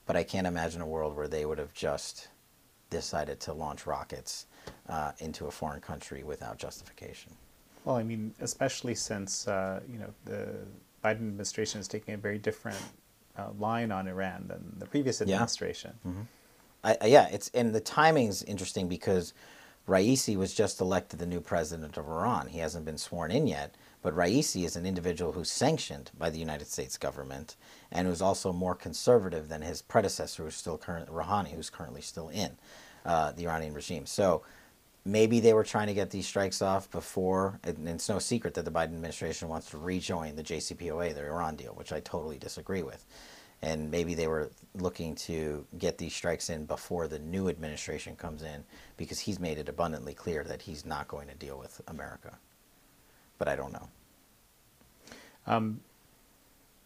but 0.06 0.16
I 0.16 0.22
can't 0.22 0.46
imagine 0.46 0.82
a 0.82 0.86
world 0.86 1.16
where 1.16 1.28
they 1.28 1.46
would 1.46 1.58
have 1.58 1.74
just 1.74 2.28
decided 2.90 3.40
to 3.40 3.52
launch 3.52 3.86
rockets 3.86 4.46
uh, 4.88 5.12
into 5.18 5.46
a 5.46 5.50
foreign 5.50 5.80
country 5.80 6.22
without 6.22 6.58
justification. 6.58 7.32
Well, 7.84 7.96
I 7.96 8.02
mean, 8.04 8.34
especially 8.40 8.94
since 8.94 9.48
uh, 9.48 9.80
you 9.90 9.98
know 9.98 10.14
the 10.24 10.54
Biden 11.04 11.28
administration 11.28 11.80
is 11.80 11.88
taking 11.88 12.14
a 12.14 12.16
very 12.16 12.38
different 12.38 12.80
uh, 13.36 13.48
line 13.58 13.90
on 13.90 14.06
Iran 14.06 14.46
than 14.46 14.76
the 14.78 14.86
previous 14.86 15.20
administration. 15.20 15.92
Yeah. 16.04 16.10
Mm-hmm. 16.10 16.22
I, 16.84 17.06
yeah, 17.06 17.28
it's 17.32 17.50
and 17.54 17.74
the 17.74 17.80
timing's 17.80 18.42
interesting 18.42 18.88
because 18.88 19.32
Raisi 19.88 20.36
was 20.36 20.54
just 20.54 20.80
elected 20.80 21.18
the 21.18 21.26
new 21.26 21.40
president 21.40 21.96
of 21.96 22.06
Iran. 22.06 22.48
He 22.48 22.58
hasn't 22.58 22.84
been 22.84 22.98
sworn 22.98 23.30
in 23.30 23.46
yet, 23.46 23.74
but 24.02 24.14
Raisi 24.14 24.64
is 24.64 24.76
an 24.76 24.86
individual 24.86 25.32
who's 25.32 25.50
sanctioned 25.50 26.10
by 26.16 26.30
the 26.30 26.38
United 26.38 26.66
States 26.68 26.96
government 26.96 27.56
and 27.90 28.06
who's 28.06 28.22
also 28.22 28.52
more 28.52 28.74
conservative 28.74 29.48
than 29.48 29.62
his 29.62 29.82
predecessor, 29.82 30.44
who's 30.44 30.54
still 30.54 30.78
current 30.78 31.08
Rouhani, 31.08 31.52
who's 31.54 31.70
currently 31.70 32.00
still 32.02 32.28
in 32.28 32.56
uh, 33.04 33.32
the 33.32 33.46
Iranian 33.46 33.74
regime. 33.74 34.06
So 34.06 34.42
maybe 35.04 35.40
they 35.40 35.52
were 35.52 35.64
trying 35.64 35.88
to 35.88 35.94
get 35.94 36.10
these 36.10 36.26
strikes 36.26 36.62
off 36.62 36.90
before, 36.90 37.60
and 37.62 37.88
it's 37.88 38.08
no 38.08 38.18
secret 38.18 38.54
that 38.54 38.64
the 38.64 38.70
Biden 38.70 38.94
administration 38.94 39.48
wants 39.48 39.70
to 39.70 39.78
rejoin 39.78 40.36
the 40.36 40.42
JCPOA, 40.42 41.14
the 41.14 41.26
Iran 41.26 41.56
deal, 41.56 41.74
which 41.74 41.92
I 41.92 42.00
totally 42.00 42.38
disagree 42.38 42.82
with. 42.82 43.04
And 43.64 43.90
maybe 43.90 44.14
they 44.14 44.28
were 44.28 44.50
looking 44.74 45.14
to 45.14 45.64
get 45.78 45.96
these 45.96 46.14
strikes 46.14 46.50
in 46.50 46.66
before 46.66 47.08
the 47.08 47.18
new 47.18 47.48
administration 47.48 48.14
comes 48.14 48.42
in 48.42 48.62
because 48.98 49.18
he's 49.18 49.40
made 49.40 49.56
it 49.56 49.70
abundantly 49.70 50.12
clear 50.12 50.44
that 50.44 50.60
he's 50.60 50.84
not 50.84 51.08
going 51.08 51.28
to 51.28 51.34
deal 51.34 51.58
with 51.58 51.80
America. 51.88 52.36
But 53.38 53.48
I 53.48 53.56
don't 53.56 53.72
know. 53.72 53.88
Um, 55.46 55.80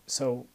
so, 0.06 0.46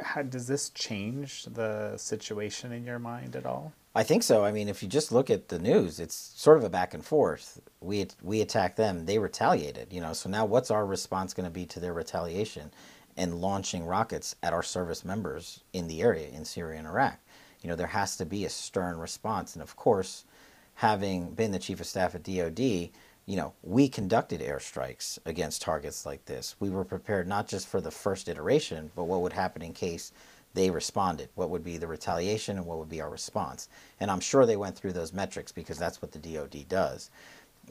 how, 0.00 0.22
does 0.22 0.46
this 0.46 0.70
change 0.70 1.44
the 1.44 1.96
situation 1.96 2.72
in 2.72 2.84
your 2.84 2.98
mind 2.98 3.34
at 3.34 3.44
all? 3.44 3.72
I 3.94 4.04
think 4.04 4.22
so. 4.22 4.44
I 4.44 4.52
mean, 4.52 4.68
if 4.68 4.82
you 4.82 4.88
just 4.88 5.10
look 5.10 5.28
at 5.28 5.48
the 5.48 5.58
news, 5.58 5.98
it's 5.98 6.14
sort 6.14 6.58
of 6.58 6.64
a 6.64 6.70
back 6.70 6.94
and 6.94 7.04
forth. 7.04 7.60
We 7.80 8.06
we 8.22 8.40
attacked 8.40 8.76
them, 8.76 9.06
they 9.06 9.18
retaliated. 9.18 9.92
You 9.92 10.00
know, 10.00 10.12
so 10.12 10.28
now 10.28 10.44
what's 10.44 10.70
our 10.70 10.86
response 10.86 11.34
going 11.34 11.48
to 11.48 11.50
be 11.50 11.66
to 11.66 11.80
their 11.80 11.92
retaliation? 11.92 12.70
And 13.18 13.40
launching 13.40 13.84
rockets 13.84 14.36
at 14.42 14.52
our 14.52 14.62
service 14.62 15.04
members 15.04 15.60
in 15.72 15.88
the 15.88 16.00
area 16.00 16.28
in 16.28 16.44
Syria 16.44 16.78
and 16.78 16.86
Iraq. 16.86 17.18
You 17.60 17.68
know, 17.68 17.76
there 17.76 17.88
has 17.88 18.16
to 18.16 18.24
be 18.24 18.44
a 18.44 18.48
stern 18.48 18.98
response. 18.98 19.54
And 19.54 19.62
of 19.62 19.76
course, 19.76 20.24
having 20.74 21.32
been 21.32 21.50
the 21.50 21.58
chief 21.58 21.80
of 21.80 21.86
staff 21.86 22.14
at 22.14 22.22
DoD, 22.22 22.60
you 22.60 23.36
know, 23.36 23.52
we 23.62 23.88
conducted 23.88 24.40
airstrikes 24.40 25.18
against 25.26 25.60
targets 25.60 26.06
like 26.06 26.24
this. 26.24 26.54
We 26.60 26.70
were 26.70 26.84
prepared 26.84 27.26
not 27.26 27.48
just 27.48 27.66
for 27.66 27.80
the 27.80 27.90
first 27.90 28.28
iteration, 28.28 28.90
but 28.94 29.04
what 29.04 29.20
would 29.20 29.32
happen 29.34 29.60
in 29.60 29.72
case 29.72 30.12
they 30.54 30.70
responded. 30.70 31.28
What 31.34 31.50
would 31.50 31.64
be 31.64 31.76
the 31.76 31.86
retaliation 31.86 32.56
and 32.56 32.66
what 32.66 32.78
would 32.78 32.88
be 32.88 33.00
our 33.00 33.10
response? 33.10 33.68
And 34.00 34.10
I'm 34.10 34.20
sure 34.20 34.46
they 34.46 34.56
went 34.56 34.76
through 34.76 34.92
those 34.92 35.12
metrics 35.12 35.52
because 35.52 35.76
that's 35.76 36.00
what 36.00 36.12
the 36.12 36.18
DoD 36.18 36.68
does. 36.68 37.10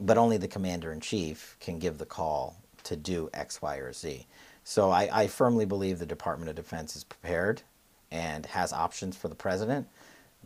But 0.00 0.18
only 0.18 0.36
the 0.36 0.46
commander 0.46 0.92
in 0.92 1.00
chief 1.00 1.56
can 1.58 1.78
give 1.78 1.98
the 1.98 2.06
call 2.06 2.56
to 2.84 2.94
do 2.94 3.28
X, 3.34 3.60
Y, 3.60 3.76
or 3.78 3.92
Z. 3.92 4.26
So 4.68 4.90
I, 4.90 5.08
I 5.22 5.26
firmly 5.28 5.64
believe 5.64 5.98
the 5.98 6.04
Department 6.04 6.50
of 6.50 6.54
Defense 6.54 6.94
is 6.94 7.02
prepared 7.02 7.62
and 8.10 8.44
has 8.44 8.70
options 8.70 9.16
for 9.16 9.28
the 9.28 9.34
president. 9.34 9.88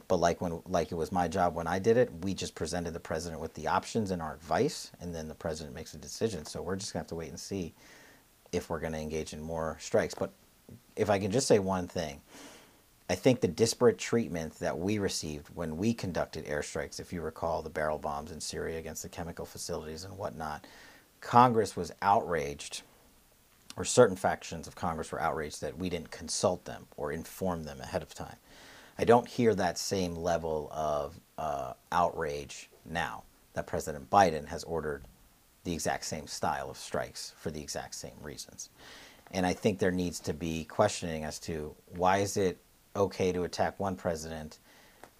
But 0.06 0.18
like 0.18 0.40
when 0.40 0.62
like 0.68 0.92
it 0.92 0.94
was 0.94 1.10
my 1.10 1.26
job 1.26 1.56
when 1.56 1.66
I 1.66 1.80
did 1.80 1.96
it, 1.96 2.08
we 2.22 2.32
just 2.32 2.54
presented 2.54 2.94
the 2.94 3.00
president 3.00 3.40
with 3.40 3.54
the 3.54 3.66
options 3.66 4.12
and 4.12 4.22
our 4.22 4.34
advice, 4.34 4.92
and 5.00 5.12
then 5.12 5.26
the 5.26 5.34
president 5.34 5.74
makes 5.74 5.94
a 5.94 5.98
decision. 5.98 6.44
So 6.44 6.62
we're 6.62 6.76
just 6.76 6.92
gonna 6.92 7.00
have 7.00 7.08
to 7.08 7.16
wait 7.16 7.30
and 7.30 7.40
see 7.40 7.74
if 8.52 8.70
we're 8.70 8.78
gonna 8.78 8.98
engage 8.98 9.32
in 9.32 9.42
more 9.42 9.76
strikes. 9.80 10.14
But 10.14 10.30
if 10.94 11.10
I 11.10 11.18
can 11.18 11.32
just 11.32 11.48
say 11.48 11.58
one 11.58 11.88
thing, 11.88 12.20
I 13.10 13.16
think 13.16 13.40
the 13.40 13.48
disparate 13.48 13.98
treatment 13.98 14.56
that 14.60 14.78
we 14.78 14.98
received 14.98 15.48
when 15.52 15.76
we 15.76 15.92
conducted 15.92 16.46
airstrikes, 16.46 17.00
if 17.00 17.12
you 17.12 17.22
recall 17.22 17.60
the 17.60 17.70
barrel 17.70 17.98
bombs 17.98 18.30
in 18.30 18.40
Syria 18.40 18.78
against 18.78 19.02
the 19.02 19.08
chemical 19.08 19.46
facilities 19.46 20.04
and 20.04 20.16
whatnot, 20.16 20.64
Congress 21.20 21.74
was 21.74 21.90
outraged 22.00 22.82
or 23.76 23.84
certain 23.84 24.16
factions 24.16 24.66
of 24.66 24.74
Congress 24.74 25.12
were 25.12 25.20
outraged 25.20 25.60
that 25.60 25.78
we 25.78 25.88
didn't 25.88 26.10
consult 26.10 26.64
them 26.64 26.86
or 26.96 27.12
inform 27.12 27.64
them 27.64 27.80
ahead 27.80 28.02
of 28.02 28.14
time. 28.14 28.36
I 28.98 29.04
don't 29.04 29.26
hear 29.26 29.54
that 29.54 29.78
same 29.78 30.14
level 30.14 30.68
of 30.72 31.18
uh, 31.38 31.72
outrage 31.90 32.70
now 32.84 33.24
that 33.54 33.66
President 33.66 34.10
Biden 34.10 34.46
has 34.46 34.64
ordered 34.64 35.04
the 35.64 35.72
exact 35.72 36.04
same 36.04 36.26
style 36.26 36.70
of 36.70 36.76
strikes 36.76 37.34
for 37.36 37.50
the 37.50 37.60
exact 37.60 37.94
same 37.94 38.16
reasons. 38.20 38.70
And 39.30 39.46
I 39.46 39.52
think 39.54 39.78
there 39.78 39.90
needs 39.90 40.20
to 40.20 40.34
be 40.34 40.64
questioning 40.64 41.24
as 41.24 41.38
to 41.40 41.74
why 41.96 42.18
is 42.18 42.36
it 42.36 42.58
okay 42.94 43.32
to 43.32 43.44
attack 43.44 43.80
one 43.80 43.96
president 43.96 44.58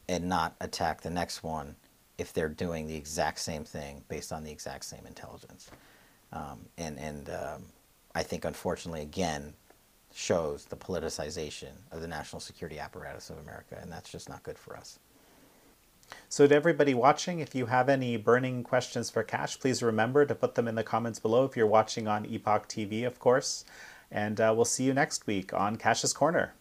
and 0.09 0.29
not 0.29 0.55
attack 0.61 1.01
the 1.01 1.11
next 1.11 1.43
one 1.43 1.75
if 2.19 2.33
they're 2.33 2.49
doing 2.49 2.87
the 2.87 2.95
exact 2.95 3.39
same 3.39 3.65
thing 3.65 4.05
based 4.09 4.33
on 4.33 4.45
the 4.45 4.51
exact 4.51 4.85
same 4.85 5.07
intelligence. 5.07 5.71
Um, 6.33 6.67
and 6.77 6.99
and 6.99 7.31
um, 7.31 7.63
I 8.15 8.23
think, 8.23 8.45
unfortunately, 8.45 9.03
again, 9.03 9.55
shows 10.15 10.67
the 10.67 10.77
politicization 10.77 11.73
of 11.91 12.01
the 12.01 12.09
national 12.09 12.41
security 12.41 12.79
apparatus 12.79 13.31
of 13.31 13.39
America, 13.39 13.79
and 13.81 13.91
that's 13.91 14.11
just 14.11 14.29
not 14.29 14.43
good 14.43 14.59
for 14.59 14.77
us. 14.77 14.99
So, 16.29 16.47
to 16.47 16.55
everybody 16.55 16.93
watching, 16.93 17.41
if 17.41 17.55
you 17.55 17.67
have 17.67 17.89
any 17.89 18.17
burning 18.17 18.65
questions 18.65 19.09
for 19.09 19.23
Kash, 19.23 19.59
please 19.59 19.83
remember 19.83 20.27
to 20.27 20.35
put 20.35 20.55
them 20.55 20.69
in 20.69 20.75
the 20.75 20.83
comments 20.83 21.19
below 21.19 21.45
if 21.45 21.57
you're 21.57 21.67
watching 21.67 22.07
on 22.07 22.27
Epoch 22.27 22.69
TV, 22.69 23.07
of 23.07 23.19
course. 23.19 23.65
And 24.11 24.39
uh, 24.41 24.53
we'll 24.55 24.67
see 24.67 24.85
you 24.85 24.93
next 24.93 25.27
week 25.27 25.55
on 25.55 25.77
Kash's 25.77 26.13
Corner. 26.13 26.53